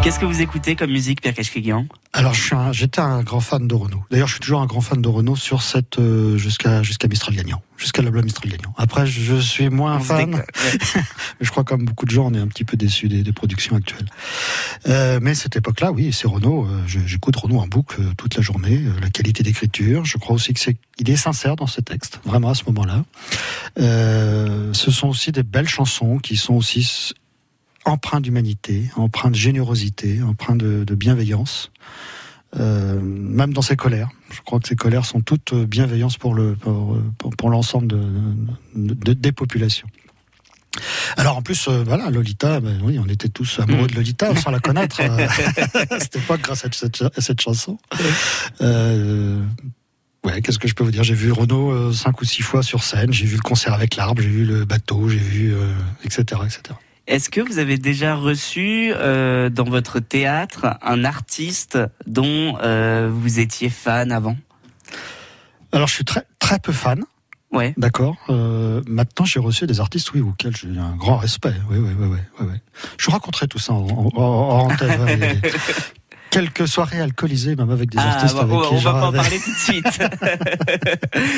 [0.02, 3.74] Qu'est-ce que vous écoutez comme musique, Pierre Keshkeguian Alors, un- j'étais un grand fan de
[3.74, 4.02] Renault.
[4.10, 7.36] D'ailleurs, je suis toujours un grand fan de Renault sur cette euh, jusqu'à jusqu'à Mistral
[7.36, 8.74] gagnant, jusqu'à l'album Mistral gagnant.
[8.76, 10.30] Après, je suis moins On fan.
[10.32, 10.44] déco- ouais.
[11.40, 13.32] Mais je crois comme beaucoup de gens, on est un petit peu déçus des, des
[13.32, 14.08] productions actuelles.
[14.88, 16.66] Euh, mais cette époque-là, oui, c'est Renault.
[16.66, 18.82] euh, J'écoute Renault en boucle toute la journée.
[19.00, 22.50] la qualité d'écriture, je crois aussi que c'est, il est sincère dans ses textes, vraiment
[22.50, 23.04] à ce moment-là.
[23.78, 27.12] Euh, ce sont aussi des belles chansons qui sont aussi
[27.84, 31.70] empreintes d'humanité, empreintes de générosité, empreintes de, de bienveillance.
[32.60, 36.54] Euh, même dans ses colères, je crois que ces colères sont toutes bienveillance pour le
[36.54, 38.02] pour, pour, pour l'ensemble de,
[38.74, 39.88] de- des populations.
[41.16, 44.50] Alors en plus, euh, voilà, Lolita, ben oui, on était tous amoureux de Lolita sans
[44.50, 45.26] la connaître euh,
[45.90, 47.78] à cette époque grâce à cette, à cette chanson.
[48.60, 49.42] Euh,
[50.24, 51.02] Ouais, qu'est-ce que je peux vous dire?
[51.02, 53.96] J'ai vu Renault euh, cinq ou six fois sur scène, j'ai vu le concert avec
[53.96, 56.60] l'arbre, j'ai vu le bateau, j'ai vu, euh, etc., etc.
[57.06, 63.40] Est-ce que vous avez déjà reçu euh, dans votre théâtre un artiste dont euh, vous
[63.40, 64.36] étiez fan avant?
[65.72, 67.02] Alors, je suis très, très peu fan.
[67.50, 67.74] Ouais.
[67.76, 68.16] D'accord.
[68.30, 71.52] Euh, maintenant, j'ai reçu des artistes, oui, auxquels j'ai un grand respect.
[71.70, 72.06] Oui, oui, oui,
[72.40, 72.56] oui, oui.
[72.98, 74.76] Je vous raconterai tout ça en, en, en- en
[76.32, 79.06] Quelques soirées alcoolisées, même avec des Ah, artistes bah, avec on, qui on va pas
[79.08, 79.98] en parler tout de suite.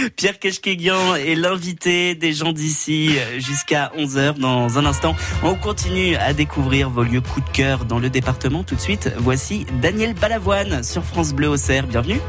[0.17, 5.17] Pierre Keshkeguian est l'invité des gens d'ici jusqu'à 11h dans un instant.
[5.43, 8.63] On continue à découvrir vos lieux coup de cœur dans le département.
[8.63, 11.89] Tout de suite, voici Daniel Balavoine sur France Bleu Auxerre.
[11.89, 12.21] Bienvenue.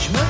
[0.00, 0.29] Je me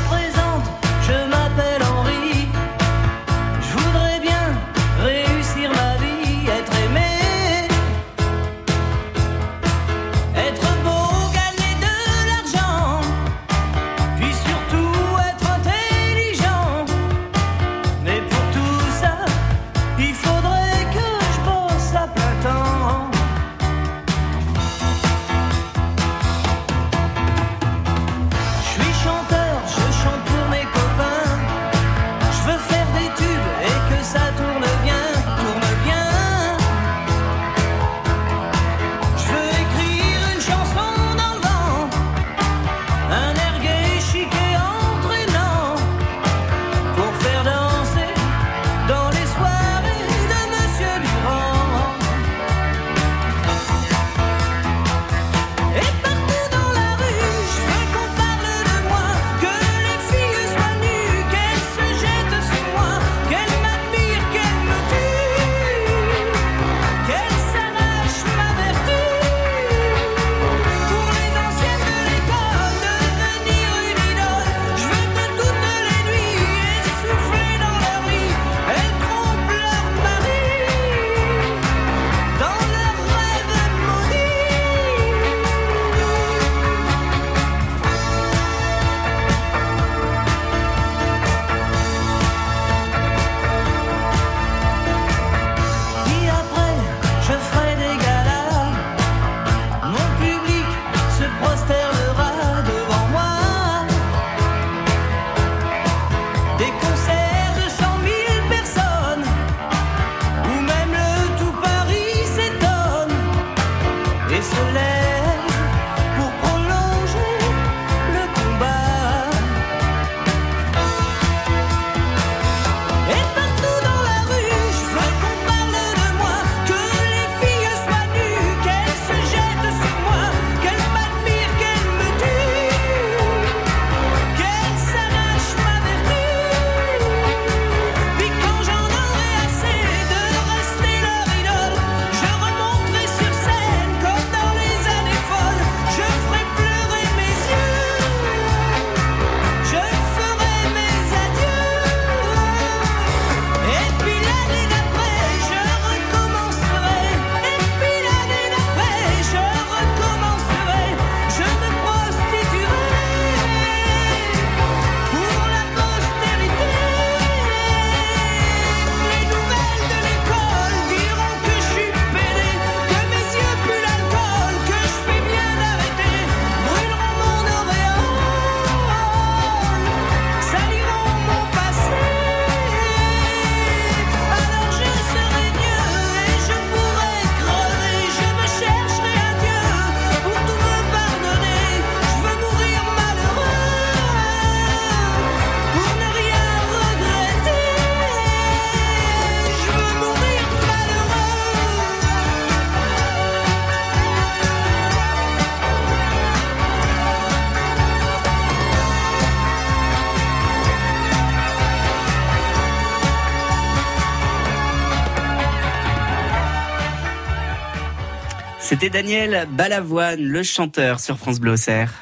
[218.80, 221.92] C'était Daniel Balavoine, le chanteur sur France Bleu Auxerre.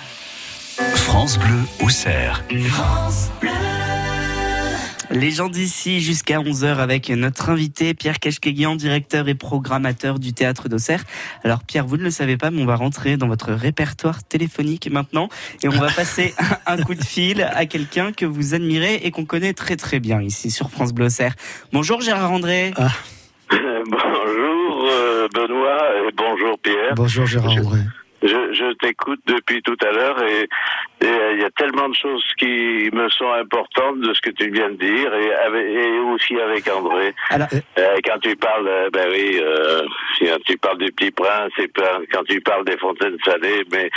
[0.94, 2.44] France Bleu Auxerre.
[5.10, 10.68] Les gens d'ici jusqu'à 11h avec notre invité Pierre Keshkeguian, directeur et programmateur du théâtre
[10.68, 11.02] d'Auxerre.
[11.42, 14.88] Alors Pierre, vous ne le savez pas, mais on va rentrer dans votre répertoire téléphonique
[14.88, 15.28] maintenant
[15.64, 16.32] et on va passer
[16.66, 20.22] un coup de fil à quelqu'un que vous admirez et qu'on connaît très très bien
[20.22, 21.34] ici sur France Bleu Auxerre.
[21.72, 22.72] Bonjour Gérard André.
[23.50, 24.77] Bonjour euh,
[25.34, 26.94] Benoît et bonjour Pierre.
[26.94, 27.80] Bonjour Gérard André.
[28.20, 30.48] Je, je t'écoute depuis tout à l'heure et
[31.04, 34.50] euh, il y a tellement de choses qui me sont importantes de ce que tu
[34.50, 37.14] viens de dire, et, avec- et aussi avec André.
[37.78, 39.82] Euh, quand tu parles, euh, ben oui, euh,
[40.20, 41.70] quand tu parles du Petit Prince, et
[42.12, 43.88] quand tu parles des fontaines salées, mais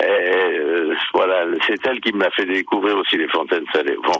[0.00, 3.96] euh, voilà, c'est elle qui m'a fait découvrir aussi les fontaines salées.
[4.04, 4.12] Bon.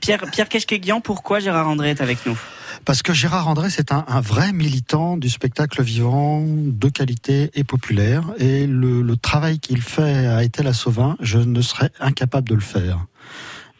[0.00, 2.38] Pierre, Pierre Keshkeguian, pourquoi Gérard André est avec nous?
[2.86, 7.64] Parce que Gérard André, c'est un, un vrai militant du spectacle vivant de qualité et
[7.64, 8.22] populaire.
[8.38, 13.04] Et le, le travail qu'il fait à Étel-à-Sauvin, je ne serais incapable de le faire.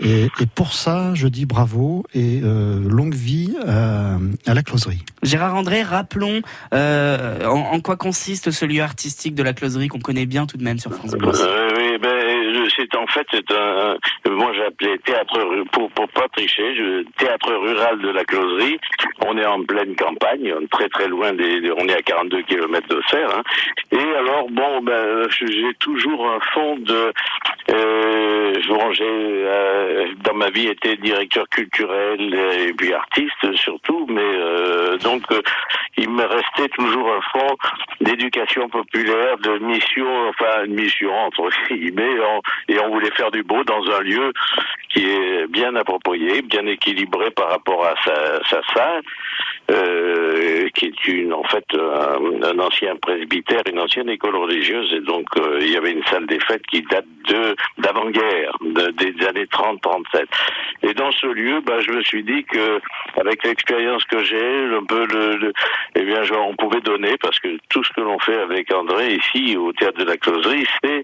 [0.01, 5.03] Et, et pour ça, je dis bravo et euh, longue vie à, à la closerie.
[5.23, 6.43] Gérard André, rappelons
[6.75, 10.59] euh, en, en quoi consiste ce lieu artistique de la closerie qu'on connaît bien tout
[10.59, 11.29] de même sur France Bleu.
[11.33, 13.97] Euh, oui, ben, je- c'est en fait, c'est un,
[14.31, 15.39] moi appelé théâtre,
[15.73, 18.79] pour, pour pas tricher, théâtre rural de la closerie.
[19.25, 23.29] On est en pleine campagne, très très loin des, on est à 42 km d'Auxerre,
[23.37, 23.43] hein.
[23.93, 27.13] Et alors, bon, ben, j'ai toujours un fond de,
[27.73, 34.97] euh, bon, euh, dans ma vie été directeur culturel et puis artiste surtout, mais euh,
[34.99, 35.41] donc euh,
[35.97, 37.57] il me restait toujours un fond
[38.01, 42.17] d'éducation populaire, de mission, enfin une mission entre guillemets,
[42.69, 44.33] et on voulait faire du beau dans un lieu
[44.89, 49.03] qui est bien approprié, bien équilibré par rapport à sa, sa salle,
[49.71, 55.01] euh, qui est une en fait un, un ancien presbytère, une ancienne école religieuse, et
[55.01, 59.27] donc euh, il y avait une salle des fêtes qui date de d'avant-guerre, de- des
[59.27, 60.25] années 30-37.
[60.83, 62.81] Et dans ce lieu, bah, je me suis dit que
[63.19, 64.37] avec l'expérience que j'ai,
[64.75, 65.53] un peu le, le-
[65.97, 69.15] eh bien, genre, on pouvait donner parce que tout ce que l'on fait avec André
[69.15, 71.03] ici au théâtre de la Closerie, c'est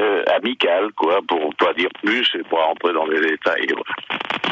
[0.00, 3.66] euh, amical, quoi, pour pas dire plus et pour rentrer dans les détails.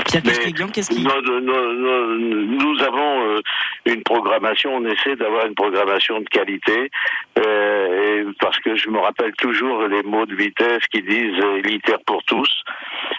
[0.07, 1.05] Pierre qu'est-ce qui...
[1.05, 3.41] nous, avons euh,
[3.87, 6.91] une programmation, on essaie d'avoir une programmation de qualité,
[7.39, 11.99] euh, parce que je me rappelle toujours les mots de vitesse qui disent euh, élitaire
[12.07, 12.51] pour tous.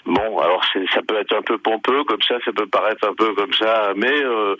[0.05, 3.33] Bon, alors ça peut être un peu pompeux comme ça, ça peut paraître un peu
[3.33, 4.55] comme ça, mais euh,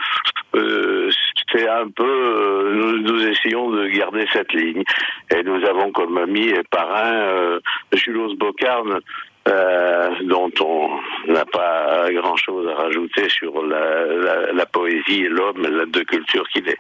[0.56, 1.10] euh,
[1.52, 4.84] c'est un peu, euh, nous, nous essayons de garder cette ligne.
[5.32, 7.60] Et nous avons comme ami et parrain euh,
[7.94, 9.00] Julos Bocarne,
[9.48, 10.90] euh, dont on
[11.32, 16.48] n'a pas grand-chose à rajouter sur la, la, la poésie et l'homme, la de culture
[16.50, 16.78] qu'il est.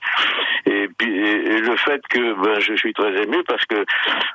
[0.65, 3.84] Et puis et- le fait que ben, je suis très ému parce que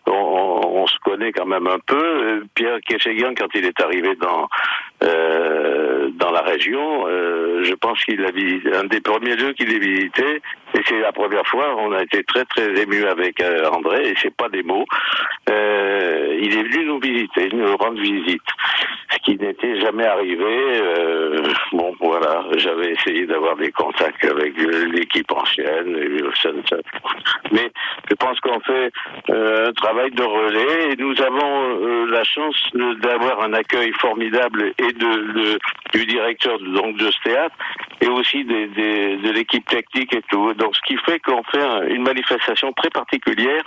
[0.06, 1.96] on, on- se connaît quand même un peu.
[2.02, 4.48] Euh, Pierre Kéchéguian, quand il est arrivé dans
[5.02, 9.74] euh, dans la région, euh, je pense qu'il a visité un des premiers lieux qu'il
[9.74, 10.42] a visité.
[10.74, 14.14] Et c'est la première fois, on a été très très ému avec euh, André, et
[14.20, 14.84] c'est pas des mots.
[15.48, 18.42] Euh, il est venu nous visiter, nous rendre visite,
[19.10, 20.82] ce qui n'était jamais arrivé.
[21.72, 24.54] Bon, voilà, j'avais essayé d'avoir des contacts avec
[24.92, 25.96] l'équipe ancienne,
[27.50, 27.70] mais
[28.10, 28.90] je pense qu'on fait
[29.30, 32.56] un travail de relais, et nous avons la chance
[33.00, 37.54] d'avoir un accueil formidable et du directeur de- ce théâtre,
[38.00, 40.52] et aussi de l'équipe technique et tout.
[40.54, 43.62] Donc, ce qui fait qu'on fait un- une manifestation très particulière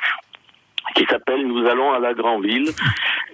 [0.95, 2.69] qui s'appelle Nous allons à la Grand Ville.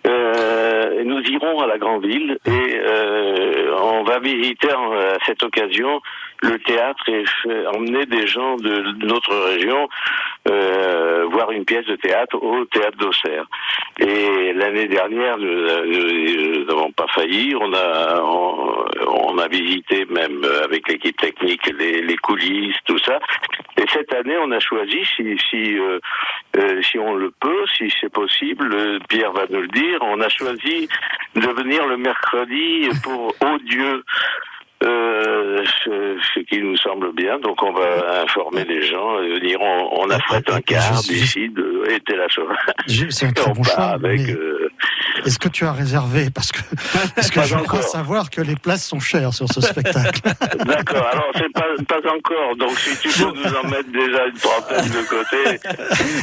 [0.06, 6.02] Euh, nous irons à la Grand Ville et euh, on va visiter à cette occasion
[6.42, 7.24] le théâtre et
[7.74, 9.88] emmener des gens de, notre région
[10.50, 13.46] euh, voir une pièce de théâtre au théâtre d'Auxerre.
[14.00, 17.54] Et l'année dernière, nous n'avons pas failli.
[17.60, 23.20] On a on, a visité même avec l'équipe technique les, coulisses, tout ça.
[23.78, 26.00] Et cette année, on a choisi, si si euh,
[26.58, 30.30] euh, si on le peut, si c'est possible, Pierre va nous le dire, on a
[30.30, 30.88] choisi
[31.36, 34.04] de venir le mercredi pour Oh Dieu.
[34.84, 39.58] Euh, ce, ce qui nous semble bien, donc on va informer les gens et venir,
[39.60, 43.08] on, on affrète un quart d'ici de était la sauvage.
[43.10, 43.86] C'est un Et très on bon choix.
[43.86, 44.70] avec euh,
[45.26, 46.30] Est-ce que tu as réservé?
[46.30, 46.60] Parce que,
[47.16, 50.22] parce que je crois savoir que les places sont chères sur ce spectacle.
[50.66, 54.34] D'accord, alors c'est pas, pas encore, donc si tu peux nous en mettre déjà une
[54.38, 55.60] trentaine de côté.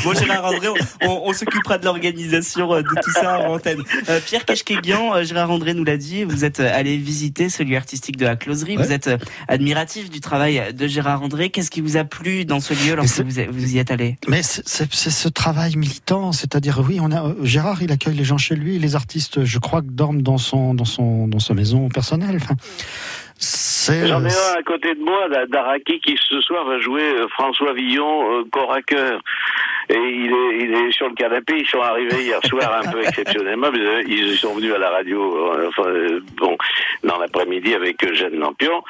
[0.05, 3.83] Bon, Gérard André, on, on- on s'occupera de l'organisation euh, de tout ça en antenne.
[4.09, 7.77] Euh, Pierre Keshkeguian, euh, Gérard André nous l'a dit, vous êtes allé visiter ce lieu
[7.77, 8.77] artistique de la closerie.
[8.77, 9.17] Vous êtes euh,
[9.49, 11.51] admiratif du travail de Gérard André.
[11.51, 14.17] Qu'est-ce qui vous a plu dans ce lieu lorsque vous, vous y êtes allé?
[14.29, 18.39] Mais c'est ce travail militant, c'est-à-dire oui, on a euh, Gérard, il accueille les gens
[18.39, 21.89] chez lui, les artistes, je crois, que dorment dans son dans son dans sa maison
[21.89, 22.37] personnelle.
[22.37, 22.57] Enfin,
[23.89, 27.75] J'en ai un à côté de moi, d'Araki, qui ce soir va jouer euh, François
[27.75, 29.21] Villon, euh, corps à cœur.
[29.89, 33.03] Et il est, il est sur le canapé, ils sont arrivés hier soir un peu
[33.03, 36.57] exceptionnellement, mais, euh, ils sont venus à la radio, euh, enfin, euh, bon,
[37.03, 38.83] dans l'après-midi avec Eugène Lampion.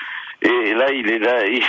[0.44, 1.62] Et là, il est là, il,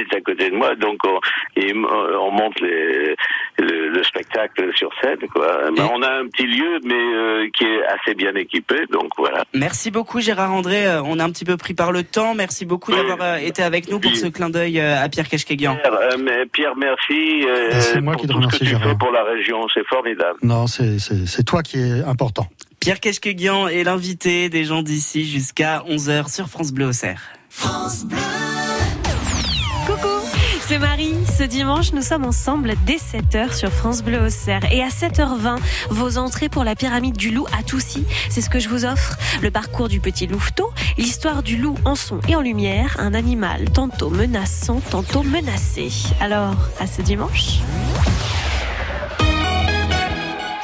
[0.00, 3.14] est à côté de moi, donc on, monte les,
[3.58, 5.18] le, le spectacle sur scène.
[5.34, 5.70] Quoi.
[5.76, 9.44] Ben, on a un petit lieu, mais euh, qui est assez bien équipé, donc voilà.
[9.54, 12.34] Merci beaucoup Gérard André, Euh, on a un petit peu pris par le temps.
[12.34, 15.76] Merci beaucoup d'avoir euh, été avec nous pour ce clin d'œil à Pierre Keshkeguian.
[15.76, 18.64] Pierre, euh, mais Pierre, merci, euh, C'est moi pour qui te tout ce remercie, que
[18.64, 18.88] tu Gérard.
[18.88, 20.38] fais pour la région, c'est formidable.
[20.42, 22.46] Non, c'est toi qui es important.
[22.80, 27.20] Pierre Keshkeguian est l'invité des gens d'ici jusqu'à 11h sur France Bleu Auxerre.
[29.86, 30.08] Coucou,
[30.66, 31.14] c'est Marie.
[31.38, 34.60] Ce dimanche, nous sommes ensemble dès 7h sur France Bleu Auxerre.
[34.72, 35.58] Et à 7h20,
[35.90, 38.04] vos entrées pour la pyramide du loup à Toussy.
[38.30, 39.16] C'est ce que je vous offre.
[39.42, 43.70] Le parcours du petit louveteau, l'histoire du loup en son et en lumière, un animal
[43.70, 45.90] tantôt menaçant, tantôt menacé.
[46.20, 47.58] Alors, à ce dimanche.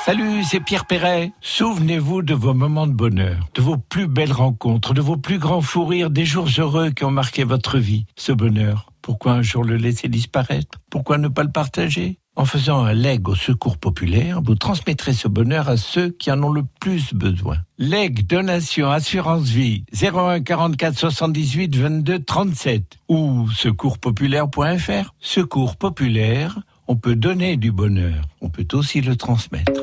[0.08, 1.32] Salut, c'est Pierre Perret.
[1.42, 5.60] Souvenez-vous de vos moments de bonheur, de vos plus belles rencontres, de vos plus grands
[5.60, 8.06] fous rires, des jours heureux qui ont marqué votre vie.
[8.16, 10.78] Ce bonheur, pourquoi un jour le laisser disparaître?
[10.88, 12.20] Pourquoi ne pas le partager?
[12.36, 16.42] En faisant un leg au secours populaire, vous transmettrez ce bonheur à ceux qui en
[16.42, 17.58] ont le plus besoin.
[17.76, 25.12] Leg, donation, assurance vie, 01 44 78 22 37 ou secourspopulaire.fr.
[25.20, 29.82] Secours populaire, on peut donner du bonheur, on peut aussi le transmettre.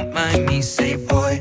[0.45, 0.61] me.
[0.61, 1.39] Say, boy,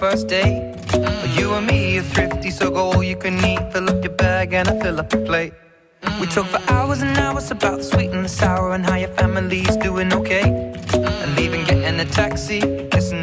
[0.00, 0.74] first date.
[1.36, 3.60] You and me are thrifty, so go all you can eat.
[3.72, 5.52] Fill up your bag and I fill up the plate.
[6.20, 9.12] We talk for hours and hours about the sweet and the sour and how your
[9.20, 10.46] family's doing okay.
[10.94, 12.60] And leaving, getting a taxi,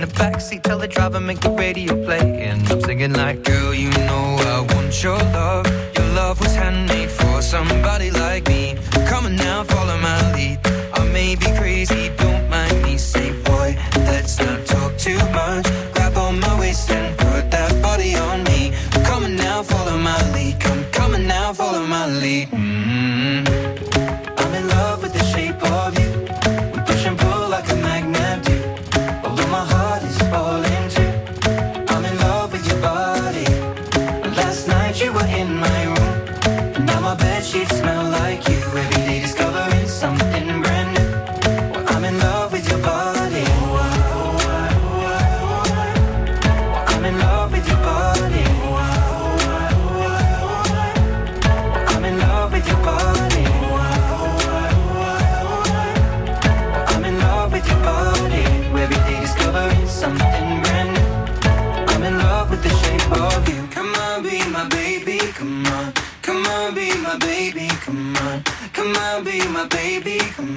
[0.08, 2.42] the backseat, tell the driver make the radio play.
[2.42, 5.66] And I'm singing like, girl, you know I want your love.
[5.96, 8.76] Your love was handmade for somebody like me.
[9.08, 10.60] Come on now, follow my lead.
[10.94, 12.98] I may be crazy, don't mind me.
[12.98, 14.67] Say, boy, let's not
[70.04, 70.57] baby, come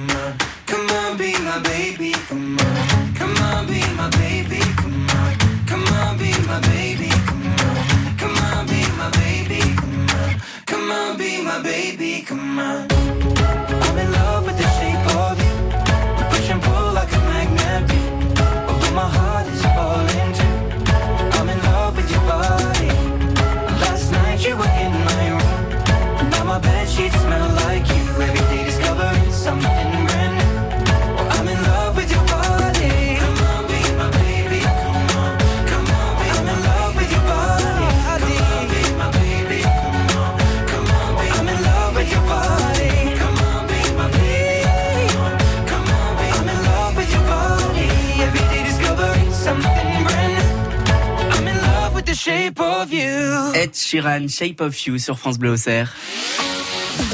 [53.91, 55.93] Sheeran, Shape of You sur France Bleu Auxerre.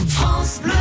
[0.08, 0.74] France Bleu.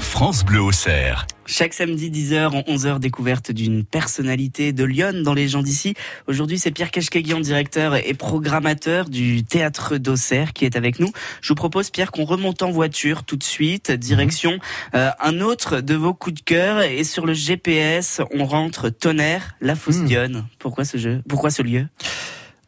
[0.00, 1.26] France Bleu Auxerre.
[1.44, 5.92] Chaque samedi 10h en 11h découverte d'une personnalité de Lyon dans les gens d'ici.
[6.28, 11.12] Aujourd'hui, c'est Pierre Keshkeguian, directeur et programmateur du théâtre d'Auxerre qui est avec nous.
[11.42, 14.58] Je vous propose Pierre qu'on remonte en voiture tout de suite, direction
[14.94, 19.56] euh, un autre de vos coups de cœur et sur le GPS, on rentre Tonnerre,
[19.60, 20.46] la Fosse Dionne.
[20.58, 21.22] Pourquoi ce jeu?
[21.28, 21.86] Pourquoi ce lieu?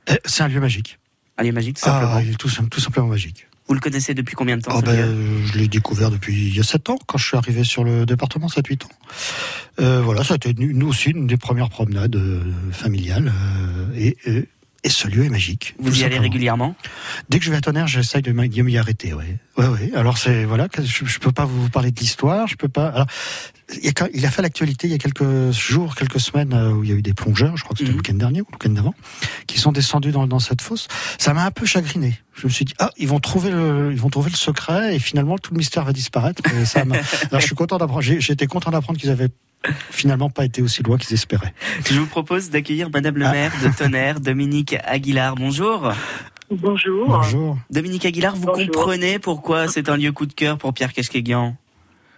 [0.08, 0.99] Eh, C'est un lieu magique.
[1.40, 2.12] Un lieu magique tout simplement.
[2.14, 3.46] Ah, il est tout, sim- tout simplement magique.
[3.66, 6.34] Vous le connaissez depuis combien de temps Ah ce ben, lieu je l'ai découvert depuis
[6.48, 8.88] il y a 7 ans, quand je suis arrivé sur le département, 7-8 ans.
[9.80, 13.32] Euh, voilà, ça a été nous aussi une des premières promenades euh, familiales.
[13.34, 14.48] euh, et, et,
[14.82, 15.74] et ce lieu est magique.
[15.78, 16.74] Vous y allez régulièrement
[17.28, 19.12] Dès que je vais à Tonnerre, j'essaye de m'y arrêter.
[19.14, 19.90] Ouais, ouais, ouais.
[19.94, 22.88] Alors c'est voilà, je, je peux pas vous parler de l'histoire, je peux pas.
[22.88, 23.06] Alors,
[23.82, 26.82] il, a, quand- il a fait l'actualité il y a quelques jours, quelques semaines où
[26.82, 28.54] il y a eu des plongeurs, je crois que c'était le week-end dernier ou le
[28.54, 28.94] week-end d'avant,
[29.50, 30.86] qui sont descendus dans, dans cette fosse.
[31.18, 32.18] Ça m'a un peu chagriné.
[32.34, 34.98] Je me suis dit ah ils vont trouver le, ils vont trouver le secret et
[34.98, 36.42] finalement tout le mystère va disparaître.
[36.54, 36.80] Et ça
[37.30, 38.08] Alors je suis content d'apprendre.
[38.10, 39.30] Été content d'apprendre qu'ils avaient
[39.90, 41.52] finalement pas été aussi loin qu'ils espéraient.
[41.84, 45.34] Je vous propose d'accueillir Madame le maire de Tonnerre, Dominique Aguilar.
[45.34, 45.92] Bonjour.
[46.50, 47.08] Bonjour.
[47.08, 47.58] Bonjour.
[47.70, 48.66] Dominique Aguilar, vous Bonjour.
[48.72, 51.56] comprenez pourquoi c'est un lieu coup de cœur pour Pierre Keshkeguian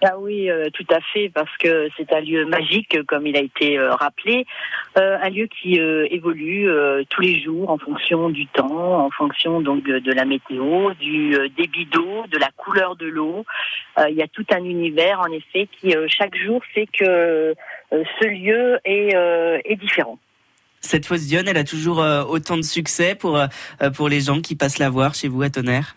[0.05, 3.41] Ah oui, euh, tout à fait, parce que c'est un lieu magique, comme il a
[3.41, 4.47] été euh, rappelé,
[4.99, 5.79] Euh, un lieu qui
[6.11, 6.69] évolue
[7.09, 11.87] tous les jours en fonction du temps, en fonction donc de, la météo, du débit
[11.87, 13.47] d'eau, de la couleur de l'eau.
[14.07, 17.55] Il y a tout un univers, en effet, qui chaque jour fait que
[17.91, 19.15] ce lieu est,
[19.65, 20.19] est différent.
[20.81, 23.41] Cette fosse Dionne, elle a toujours autant de succès pour,
[23.97, 25.97] pour les gens qui passent la voir chez vous à Tonnerre?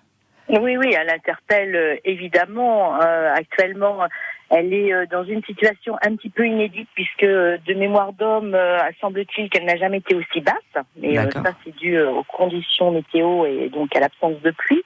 [0.50, 3.02] Oui, oui, elle interpelle euh, évidemment.
[3.02, 4.08] Euh, actuellement,
[4.50, 8.54] elle est euh, dans une situation un petit peu inédite puisque euh, de mémoire d'homme,
[8.54, 10.86] euh, semble-t-il qu'elle n'a jamais été aussi basse.
[10.98, 14.84] Mais ça, c'est dû aux conditions météo et donc à l'absence de pluie.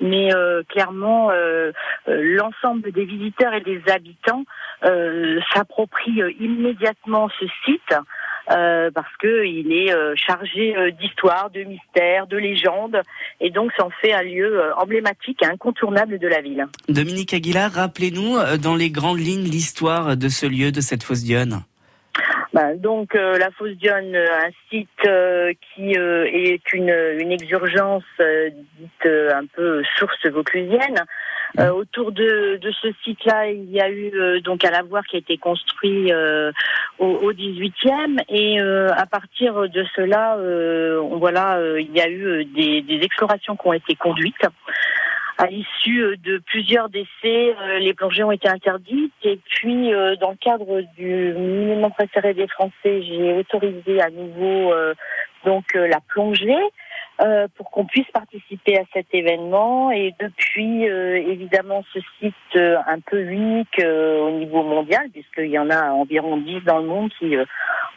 [0.00, 1.72] Mais euh, clairement, euh,
[2.06, 4.44] l'ensemble des visiteurs et des habitants
[4.84, 7.94] euh, s'approprient immédiatement ce site.
[8.50, 13.00] euh, parce que il est euh, chargé euh, d'histoire, de mystère, de légendes,
[13.40, 16.66] et donc ça en fait un lieu emblématique et incontournable de la ville.
[16.88, 21.64] Dominique Aguilar, rappelez-nous dans les grandes lignes l'histoire de ce lieu, de cette fosse Dionne.
[22.52, 27.32] Ben, donc euh, la fosse Dionne, euh, un site euh, qui euh, est une, une
[27.32, 28.04] exurgence
[28.78, 31.02] dite un peu source vauclusienne.
[31.58, 35.18] Euh, autour de, de ce site-là, il y a eu donc un lavoir qui a
[35.18, 36.10] été construit
[36.98, 42.80] au, au 18e et à partir de cela, on, voilà, il y a eu des,
[42.80, 44.46] des explorations qui ont été conduites.
[45.38, 49.12] À l'issue euh, de plusieurs décès, euh, les plongées ont été interdites.
[49.24, 54.72] Et puis, euh, dans le cadre du minimum préféré des Français, j'ai autorisé à nouveau
[55.44, 56.56] donc la plongée
[57.22, 59.92] euh, pour qu'on puisse participer à cet événement.
[59.92, 65.50] Et depuis, euh, évidemment, ce site euh, un peu unique euh, au niveau mondial, puisqu'il
[65.50, 67.44] y en a environ 10 dans le monde qui euh,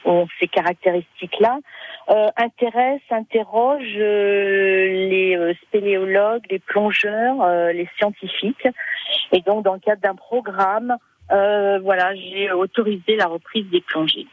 [0.03, 1.57] ont ces caractéristiques-là,
[2.09, 8.67] euh, intéresse, interroge les spéléologues, les plongeurs, les scientifiques.
[9.31, 10.95] Et donc, dans le cadre d'un programme,
[11.29, 14.27] voilà, j'ai autorisé la reprise des plongées.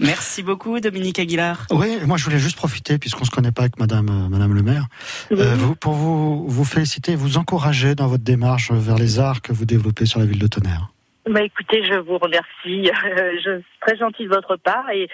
[0.00, 1.66] Merci beaucoup Dominique Aguilar.
[1.70, 4.62] Oui, moi je voulais juste profiter, puisqu'on se connaît pas avec Madame, euh, Madame le
[4.62, 4.86] maire,
[5.32, 9.42] euh, vous- pour vous, vous féliciter et vous encourager dans votre démarche vers les arts
[9.42, 10.88] que vous développez sur la ville de Tonnerre.
[11.28, 12.90] Bah, écoutez, je vous remercie.
[12.90, 15.08] Euh, je suis très gentil de votre part et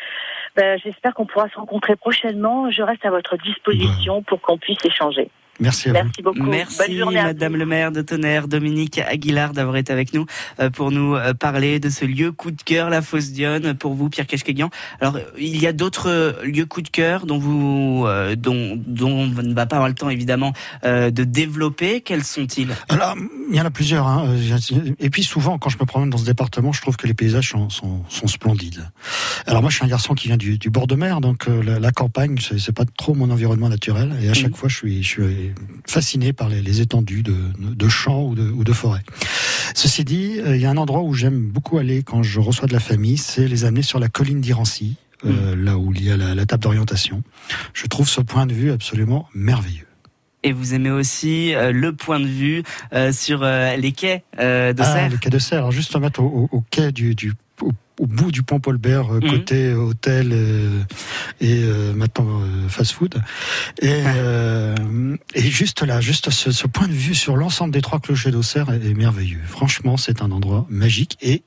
[0.57, 2.70] bah, j'espère qu'on pourra se rencontrer prochainement.
[2.70, 5.29] Je reste à votre disposition pour qu'on puisse échanger.
[5.61, 6.39] Merci à Merci beaucoup.
[6.39, 10.27] Bonne Merci journée à Madame le maire de Tonnerre, Dominique Aguilar d'avoir été avec nous
[10.61, 13.95] euh, pour nous euh, parler de ce lieu coup de cœur, la fosse Dionne, pour
[13.95, 14.71] vous Pierre Keshkeguian.
[15.01, 19.11] Alors euh, il y a d'autres lieux coup de cœur dont vous euh, dont dont
[19.11, 20.53] on ne va pas avoir le temps évidemment
[20.85, 22.01] euh, de développer.
[22.01, 22.69] Quels sont-ils?
[22.89, 23.17] Alors,
[23.51, 24.07] il y en a plusieurs.
[24.07, 24.37] Hein.
[24.99, 27.51] Et puis souvent, quand je me promène dans ce département, je trouve que les paysages
[27.51, 28.91] sont, sont, sont splendides.
[29.47, 31.63] Alors moi, je suis un garçon qui vient du, du bord de mer, donc euh,
[31.63, 34.15] la, la campagne, c'est pas trop mon environnement naturel.
[34.23, 35.48] Et à chaque fois, je suis, je suis
[35.87, 39.03] fasciné par les, les étendues de, de champs ou de, ou de forêts.
[39.75, 42.67] Ceci dit, euh, il y a un endroit où j'aime beaucoup aller quand je reçois
[42.69, 46.11] de la famille, c'est les amener sur la colline d'Irancy, euh, là où il y
[46.11, 47.23] a la, la table d'orientation.
[47.75, 49.87] Je trouve ce point de vue absolument merveilleux.
[50.45, 54.75] Et vous aimez aussi euh, le point de vue euh, sur euh, les quais de
[54.79, 55.59] Ah, Serre le quai de Serre.
[55.59, 57.33] Alors juste se mettre au, au- au quai du, du
[57.99, 60.81] au bout du pont Paul-Bert, euh, côté hôtel euh,
[61.41, 63.21] et euh, maintenant euh, fast-food.
[63.83, 68.01] Et, euh, et juste là, juste ce, ce point de vue sur l'ensemble des trois
[68.01, 69.41] clochers d'Auxerre est, est merveilleux.
[69.47, 71.17] Franchement, c'est un endroit magique.
[71.21, 71.43] Et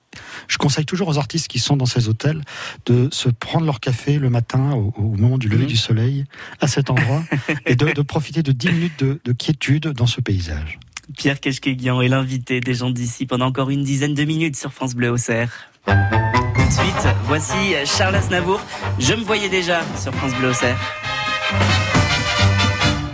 [0.47, 2.41] je conseille toujours aux artistes qui sont dans ces hôtels
[2.85, 5.67] de se prendre leur café le matin au, au moment du lever Mhm.
[5.69, 6.25] du soleil
[6.59, 7.23] à cet endroit
[7.65, 10.79] et de, de profiter de 10 minutes de, de quiétude dans ce paysage.
[11.17, 14.95] Pierre Keshkeguian est l'invité des gens d'ici pendant encore une dizaine de minutes sur France
[14.95, 15.70] Bleu Auxerre.
[15.85, 18.61] Tout de suite, voici Charles Aznavour.
[18.99, 20.77] Je me voyais déjà sur France Bleu Auxerre.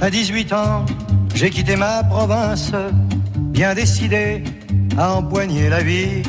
[0.01, 0.85] À 18 ans,
[1.33, 2.71] j'ai quitté ma province,
[3.35, 4.43] bien décidé
[4.97, 6.21] à empoigner la vie.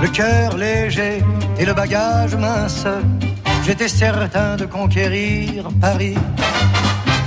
[0.00, 1.22] Le cœur léger
[1.58, 2.86] et le bagage mince,
[3.64, 6.14] j'étais certain de conquérir Paris.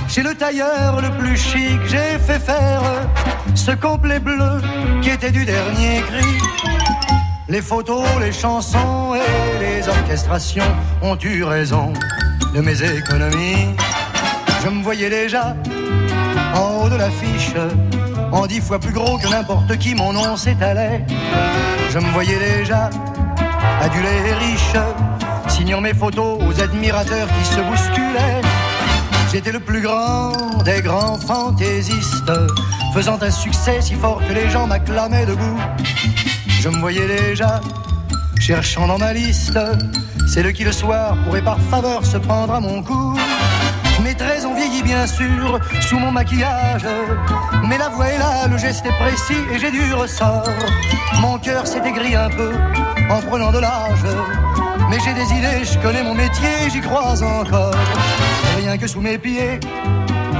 [0.08, 2.82] Chez le tailleur le plus chic, j'ai fait faire
[3.54, 4.60] ce complet bleu
[5.02, 6.38] qui était du dernier cri.
[7.48, 10.62] Les photos, les chansons et les orchestrations
[11.02, 11.92] ont eu raison
[12.54, 13.74] de mes économies.
[14.62, 15.56] Je me voyais déjà
[16.54, 17.54] en haut de l'affiche,
[18.30, 21.04] en dix fois plus gros que n'importe qui, mon nom s'étalait.
[21.90, 22.90] Je me voyais déjà
[23.80, 24.76] adulé et riche,
[25.48, 28.40] signant mes photos aux admirateurs qui se bousculaient.
[29.32, 30.32] J'étais le plus grand
[30.64, 32.32] des grands fantaisistes,
[32.94, 35.58] faisant un succès si fort que les gens m'acclamaient debout.
[36.62, 37.60] Je me voyais déjà
[38.38, 39.58] cherchant dans ma liste
[40.28, 43.18] celle qui le soir pourrait par faveur se prendre à mon cou.
[44.04, 46.86] Mes traits ont vieilli bien sûr sous mon maquillage,
[47.64, 50.48] mais la voix est là, le geste est précis et j'ai du ressort.
[51.20, 52.52] Mon cœur s'est aigri un peu
[53.10, 54.06] en prenant de l'âge,
[54.88, 57.74] mais j'ai des idées, je connais mon métier, j'y crois encore.
[58.56, 59.58] Rien que sous mes pieds,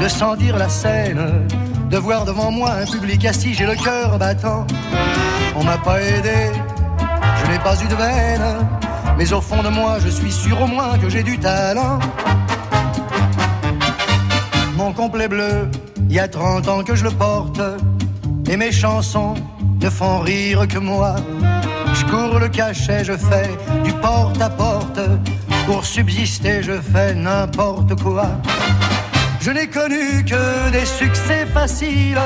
[0.01, 1.49] de sentir la scène,
[1.93, 4.67] de voir devant moi un public assis, j'ai le cœur battant.
[5.55, 6.51] On m'a pas aidé,
[7.45, 8.67] je n'ai pas eu de veine,
[9.19, 11.99] mais au fond de moi, je suis sûr au moins que j'ai du talent.
[14.75, 15.69] Mon complet bleu,
[16.09, 17.61] il y a 30 ans que je le porte,
[18.49, 19.35] et mes chansons
[19.79, 21.17] ne font rire que moi.
[21.93, 23.51] Je cours le cachet, je fais
[23.85, 25.01] du porte à porte,
[25.67, 28.29] pour subsister, je fais n'importe quoi.
[29.45, 32.17] Je n'ai connu que des succès faciles,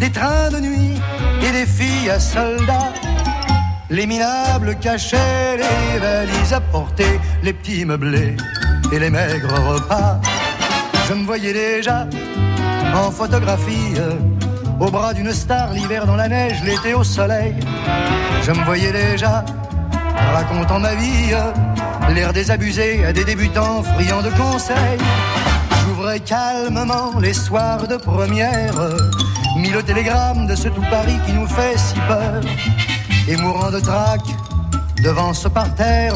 [0.00, 1.00] des trains de nuit
[1.40, 2.92] et des filles à soldats.
[3.88, 8.36] Les minables cachets, les valises à porter, les petits meublés
[8.90, 10.20] et les maigres repas.
[11.08, 12.08] Je me voyais déjà
[12.92, 13.94] en photographie,
[14.80, 17.54] au bras d'une star, l'hiver dans la neige, l'été au soleil.
[18.42, 19.44] Je me voyais déjà
[20.34, 21.30] racontant ma vie,
[22.12, 24.98] l'air désabusé à des débutants friands de conseils.
[25.84, 28.74] J'ouvrais calmement les soirs de première,
[29.56, 32.40] mis le télégramme de ce tout Paris qui nous fait si peur.
[33.28, 34.20] Et mourant de trac
[35.02, 36.14] devant ce parterre,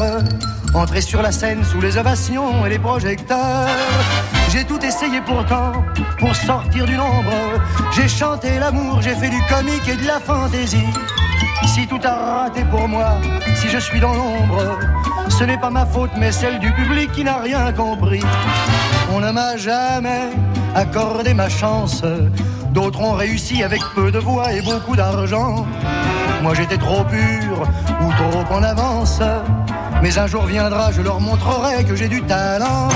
[0.73, 3.67] entrer sur la scène sous les ovations et les projecteurs.
[4.51, 5.73] J'ai tout essayé pourtant
[6.19, 7.33] pour sortir du nombre.
[7.95, 10.93] J'ai chanté l'amour, j'ai fait du comique et de la fantaisie.
[11.65, 13.17] Si tout a raté pour moi,
[13.55, 14.79] si je suis dans l'ombre,
[15.29, 18.23] ce n'est pas ma faute mais celle du public qui n'a rien compris.
[19.13, 20.29] On ne m'a jamais
[20.75, 22.03] accordé ma chance.
[22.71, 25.65] D'autres ont réussi avec peu de voix et beaucoup d'argent.
[26.43, 27.67] Moi j'étais trop pur
[28.01, 29.21] ou trop en avance.
[30.01, 32.89] Mais un jour viendra, je leur montrerai que j'ai du talent.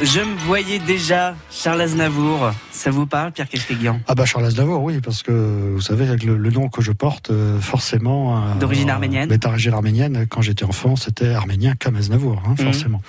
[0.00, 2.52] Je me voyais déjà Charles Aznavour.
[2.76, 5.32] Ça vous parle, Pierre Keshkeguian Ah bah Charles Aznavour, oui, parce que
[5.72, 8.36] vous savez, avec le, le nom que je porte, euh, forcément...
[8.36, 12.56] euh, D'origine arménienne euh, D'origine arménienne, quand j'étais enfant, c'était arménien comme Aznavour, hein, Mhm.
[12.58, 13.00] forcément.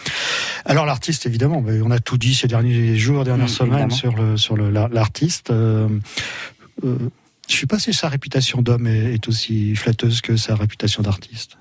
[0.65, 3.95] Alors l'artiste, évidemment, mais on a tout dit ces derniers jours, dernières Mhm, semaines évidemment.
[3.95, 5.51] sur le sur le- la- l'artiste.
[5.51, 5.89] Euh,
[6.83, 11.57] je suis pas si sa réputation d'homme est, est aussi flatteuse que sa réputation d'artiste.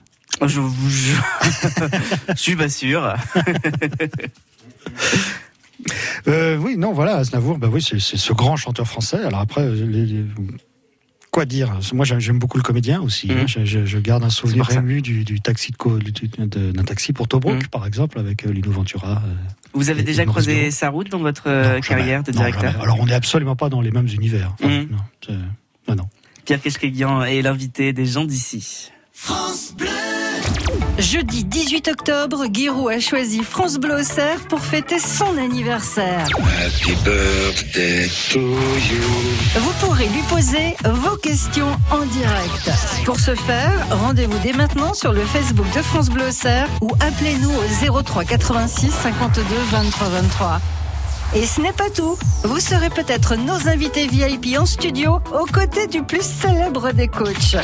[0.46, 1.24] Je vous jure.
[2.36, 3.14] Je suis pas sûr.
[6.28, 9.22] Euh, oui, non, voilà, Aznavour, bah oui, c'est c'est ce grand chanteur français.
[9.24, 10.24] Alors après, euh, les- les-
[11.30, 13.28] quoi dire Moi, j'aime j'aime beaucoup le comédien aussi.
[13.28, 13.38] Mhm.
[13.40, 13.44] hein.
[13.46, 16.84] Je, je- je garde un souvenir ému du, du taxi de co- du- de- d'un
[16.84, 17.66] taxi pour Tobruk, Mhm.
[17.68, 19.22] par exemple, avec euh, Lino Ventura.
[19.24, 19.34] euh,
[19.74, 21.80] Vous avez Et- déjà et croisé sa route dans votre jamais.
[21.82, 22.80] carrière de directeur?
[22.80, 24.54] Alors, on n'est absolument pas dans les mêmes univers.
[24.58, 24.88] Enfin, Mhm.
[25.28, 25.36] non,
[25.88, 26.04] non, non.
[26.46, 28.90] Pierre Keshkeguian est l'invité des gens d'ici.
[30.98, 36.26] Jeudi 18 octobre, Giroud a choisi France Bleu Auxerre pour fêter son anniversaire.
[36.58, 39.60] Happy birthday to you.
[39.60, 42.70] Vous pourrez lui poser vos questions en direct.
[43.04, 47.50] Pour ce faire, rendez-vous dès maintenant sur le Facebook de France Bleu Auxerre ou appelez-nous
[47.50, 50.60] au 03 86 52 23 23.
[51.34, 52.16] Et ce n'est pas tout.
[52.44, 57.56] Vous serez peut-être nos invités VIP en studio aux côtés du plus célèbre des coachs.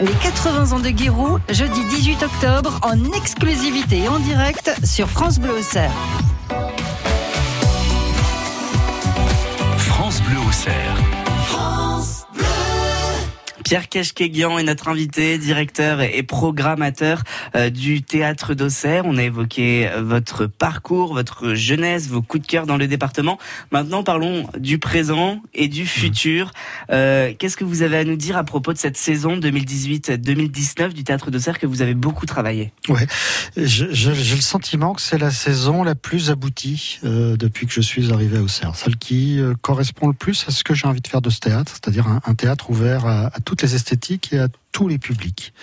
[0.00, 5.38] Les 80 ans de Giroud, jeudi 18 octobre, en exclusivité et en direct sur France
[5.38, 5.92] Bleu Auxerre.
[9.76, 11.13] France Bleu Auxerre.
[13.64, 17.22] Pierre Keshkeguian est notre invité, directeur et programmateur
[17.56, 19.04] euh, du théâtre d'Auxerre.
[19.06, 23.38] On a évoqué euh, votre parcours, votre jeunesse, vos coups de cœur dans le département.
[23.72, 26.52] Maintenant, parlons du présent et du futur.
[26.90, 31.02] Euh, Qu'est-ce que vous avez à nous dire à propos de cette saison 2018-2019 du
[31.02, 32.70] théâtre d'Auxerre que vous avez beaucoup travaillé?
[32.90, 33.06] Ouais,
[33.56, 38.12] j'ai le sentiment que c'est la saison la plus aboutie euh, depuis que je suis
[38.12, 41.08] arrivé à Auxerre, celle qui euh, correspond le plus à ce que j'ai envie de
[41.08, 44.40] faire de ce théâtre, c'est-à-dire un, un théâtre ouvert à, à toutes les esthétiques et
[44.40, 45.54] à tous les publics.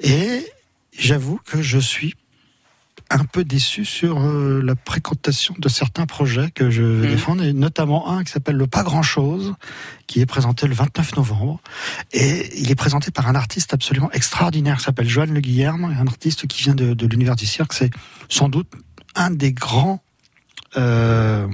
[0.00, 0.44] Et
[0.98, 2.16] j'avoue que je suis
[3.08, 7.52] un peu déçu sur euh, la fréquentation de certains projets que je vais défendre, et
[7.52, 9.54] notamment un qui s'appelle Le Pas Grand Chose,
[10.08, 11.60] qui est présenté le 29 novembre.
[12.12, 16.06] Et il est présenté par un artiste absolument extraordinaire qui s'appelle Joanne Le Guillerme, un
[16.08, 17.74] artiste qui vient de, de l'univers du cirque.
[17.74, 17.90] C'est
[18.28, 18.72] sans doute
[19.14, 20.02] un des grands
[20.76, 21.46] euh,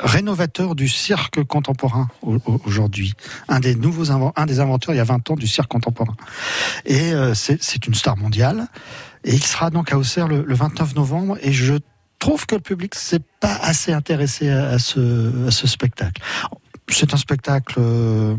[0.00, 3.14] rénovateurs du cirque contemporain au- au- aujourd'hui.
[3.48, 6.14] Un des nouveaux un des inventeurs il y a 20 ans du cirque contemporain.
[6.86, 8.68] Et euh, c'est une star mondiale.
[9.24, 11.36] Et il sera donc à Auxerre le, le 29 novembre.
[11.42, 11.74] Et je
[12.18, 16.22] trouve que le public s'est pas assez intéressé à, à ce, à ce spectacle.
[16.90, 18.36] C'est un spectacle euh,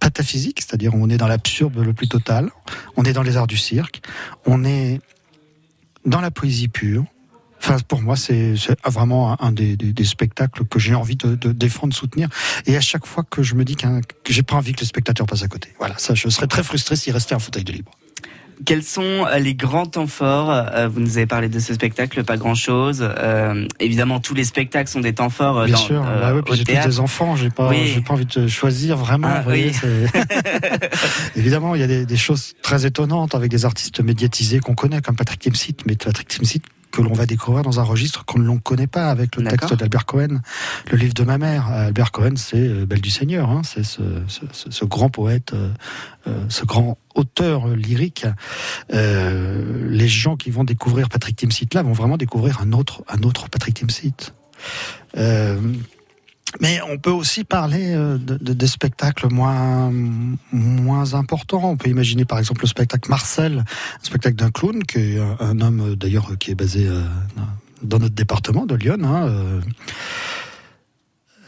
[0.00, 2.50] pataphysique, c'est-à-dire on est dans l'absurde le plus total,
[2.96, 4.02] on est dans les arts du cirque,
[4.46, 5.00] on est
[6.04, 7.04] dans la poésie pure.
[7.64, 8.54] Enfin, pour moi, c'est
[8.84, 12.28] vraiment un, des, des- des spectacles que j'ai envie de, de défendre, soutenir.
[12.66, 14.86] Et à chaque fois que je me dis qu'un- que j'ai pas envie que le
[14.86, 15.68] spectateur passe à côté.
[15.78, 17.92] Voilà, ça, je serais très frustré s'il restait un fauteuil de libre.
[18.64, 22.22] Quels sont euh, les grands temps forts Euh, Vous nous avez parlé de ce spectacle,
[22.24, 22.98] pas grand-chose.
[23.02, 26.56] Euh, évidemment, tous les spectacles sont des temps forts Bien dans, sûr, euh, bah puis
[26.56, 27.90] j'ai tous des enfants, j'ai pas, Oui.
[27.94, 29.28] j'ai pas envie de choisir vraiment.
[29.30, 29.72] Ah, voyez,
[31.36, 35.00] Évidemment, il y a des, des choses très étonnantes avec des artistes médiatisés qu'on connaît,
[35.00, 36.62] comme Patrick Timsit, mais Patrick Timsit
[36.92, 39.70] que l'on va découvrir dans un registre qu'on ne l'on connaît pas avec le texte
[39.74, 40.40] d'Albert Cohen,
[40.90, 41.66] le livre de ma mère.
[41.68, 45.52] Albert Cohen, c'est euh, Belle du Seigneur, hein, c'est ce, ce- ce- ce grand poète,
[45.54, 45.70] euh,
[46.28, 48.26] euh, ce grand auteur euh, lyrique.
[48.92, 53.22] Euh, les gens qui vont découvrir Patrick Timsit là vont vraiment découvrir un autre, un
[53.22, 54.32] autre Patrick Timsit.
[55.16, 55.60] Euh,
[56.60, 59.90] mais on peut aussi parler euh, de, de- des spectacles moins,
[60.52, 61.62] moins importants.
[61.70, 63.58] On peut imaginer par exemple le spectacle Marcel,
[64.00, 66.88] un spectacle d'un clown, qui est un, homme euh, d'ailleurs euh, qui est basé
[67.82, 68.98] dans notre département de Lyon.
[69.04, 69.60] hein,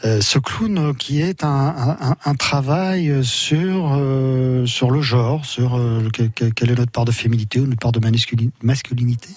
[0.03, 6.23] euh, ce clown qui est un, travail sur, euh, sur le genre, sur euh, que-
[6.23, 9.29] que- quelle est notre part de féminité ou notre part de masculin- masculinité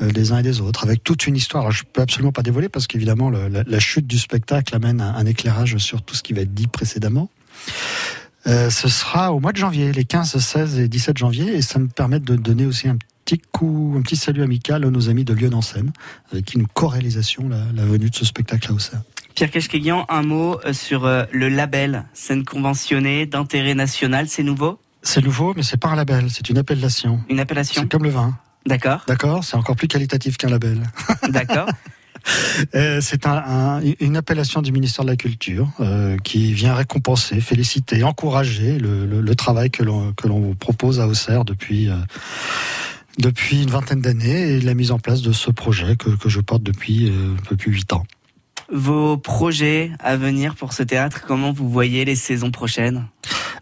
[0.00, 1.62] des uns et des autres, avec toute une histoire.
[1.62, 5.78] Alors, je peux absolument pas dévoiler parce qu'évidemment la, chute du spectacle amène un, éclairage
[5.78, 7.30] sur tout ce qui va être dit précédemment.
[8.44, 11.86] Ce sera au mois de janvier, les 15, 16 et 17 janvier, et ça me
[11.88, 15.32] permet de donner aussi un petit coup, un petit salut amical à nos amis de
[15.32, 15.92] Lyon en scène,
[16.30, 19.00] avec une corrélisation la, la venue de ce spectacle à Auxerre.
[19.36, 24.80] Pierre Keshkeguian, un mot euh, sur euh, le label scène conventionnée d'intérêt national, c'est nouveau?
[25.02, 27.20] C'est nouveau, mais c'est pas un label, c'est une appellation.
[27.28, 27.82] Une appellation?
[27.82, 28.36] C'est comme le vin.
[28.64, 29.04] D'accord.
[29.06, 30.82] D'accord, c'est encore plus qualitatif qu'un label.
[31.28, 31.68] D'accord.
[32.74, 37.40] Euh, c'est un- un- une appellation du ministère de la Culture euh, qui vient récompenser,
[37.42, 40.14] féliciter, encourager le, le- le travail que l'on
[40.58, 41.94] propose à Auxerre depuis euh,
[43.18, 46.40] depuis une vingtaine d'années et la mise en place de ce projet que, que je
[46.40, 48.04] porte depuis euh, un peu plus de huit ans.
[48.72, 53.06] Vos projets à venir pour ce théâtre, comment vous voyez les saisons prochaines?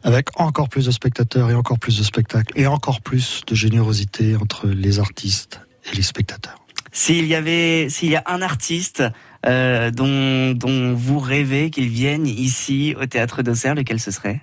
[0.03, 4.37] Avec encore plus de spectateurs et encore plus de spectacles et encore plus de générosité
[4.37, 6.59] entre les artistes et les spectateurs.
[6.93, 9.03] S'il y avait, s'il y a un artiste
[9.47, 14.43] euh, dont, dont vous rêvez qu'il vienne ici au théâtre d'Auxerre, lequel ce serait?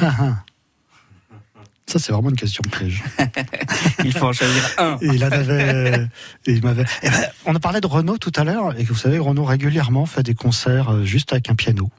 [0.00, 0.36] Ah, ah.
[1.88, 3.02] Ça, c'est vraiment une question de piège.
[4.04, 4.98] Il faut en choisir un.
[5.00, 6.06] Et il en avait,
[6.46, 6.84] et il m'avait.
[7.02, 10.04] Eh ben, on a parlé de Renault tout à l'heure, et vous savez, Renault régulièrement
[10.04, 11.90] fait des concerts euh, juste avec un piano.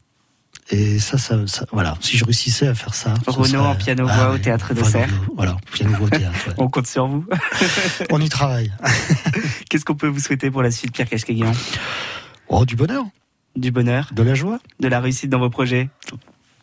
[0.70, 1.98] Et ça, ça, ça- voilà.
[2.02, 3.16] Si je réussissais à faire ça.
[3.26, 5.10] serait- en piano-voix Ah au oui, théâtre d'Auxerre.
[5.36, 6.48] Voilà, piano-voix au théâtre.
[6.50, 6.54] ouais.
[6.60, 7.26] On compte sur vous.
[8.12, 8.72] On y travaille.
[9.70, 11.52] Qu'est-ce qu'on peut vous souhaiter pour la suite, Pierre Keshkeguian
[12.48, 13.06] Oh, du bonheur,
[13.56, 15.90] Du bonheur, de la joie, de la réussite dans vos projets.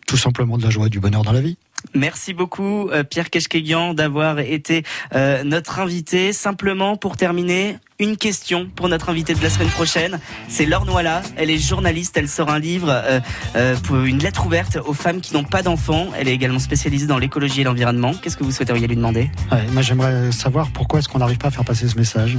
[0.07, 1.59] tout simplement de la joie et du bonheur dans la vie.
[1.95, 4.85] Merci beaucoup euh, Pierre Keshkeguian d'avoir été
[5.15, 6.33] euh, notre invité.
[6.33, 10.21] Simplement pour terminer, une question pour notre invité de la semaine prochaine.
[10.49, 14.79] C'est Laure Noila, elle est journaliste, elle sort un livre euh, pour une lettre ouverte
[14.85, 16.09] aux femmes qui n'ont pas d'enfants.
[16.19, 18.13] Elle est également spécialisée dans l'écologie et l'environnement.
[18.15, 19.31] Qu'est-ce que vous souhaiteriez lui demander?
[19.73, 22.37] Moi, j'aimerais savoir pourquoi est-ce qu'on n'arrive pas à faire passer ce message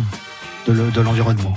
[0.67, 1.55] de l'environnement.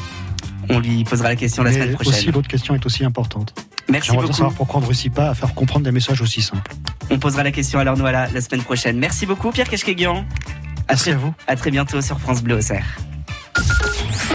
[0.70, 2.12] On lui posera la question la semaine prochaine.
[2.12, 3.54] aussi, l'autre question est aussi importante.
[3.88, 4.32] Merci beaucoup.
[4.32, 6.72] savoir pourquoi on ne réussit pas à faire comprendre des messages aussi simples.
[7.10, 8.98] On posera la question à Laure Noala la semaine prochaine.
[8.98, 10.24] Merci beaucoup Pierre Keshkeguian.
[10.86, 11.34] À Merci très, à vous.
[11.46, 12.86] À très bientôt sur France Bleu Auxerre.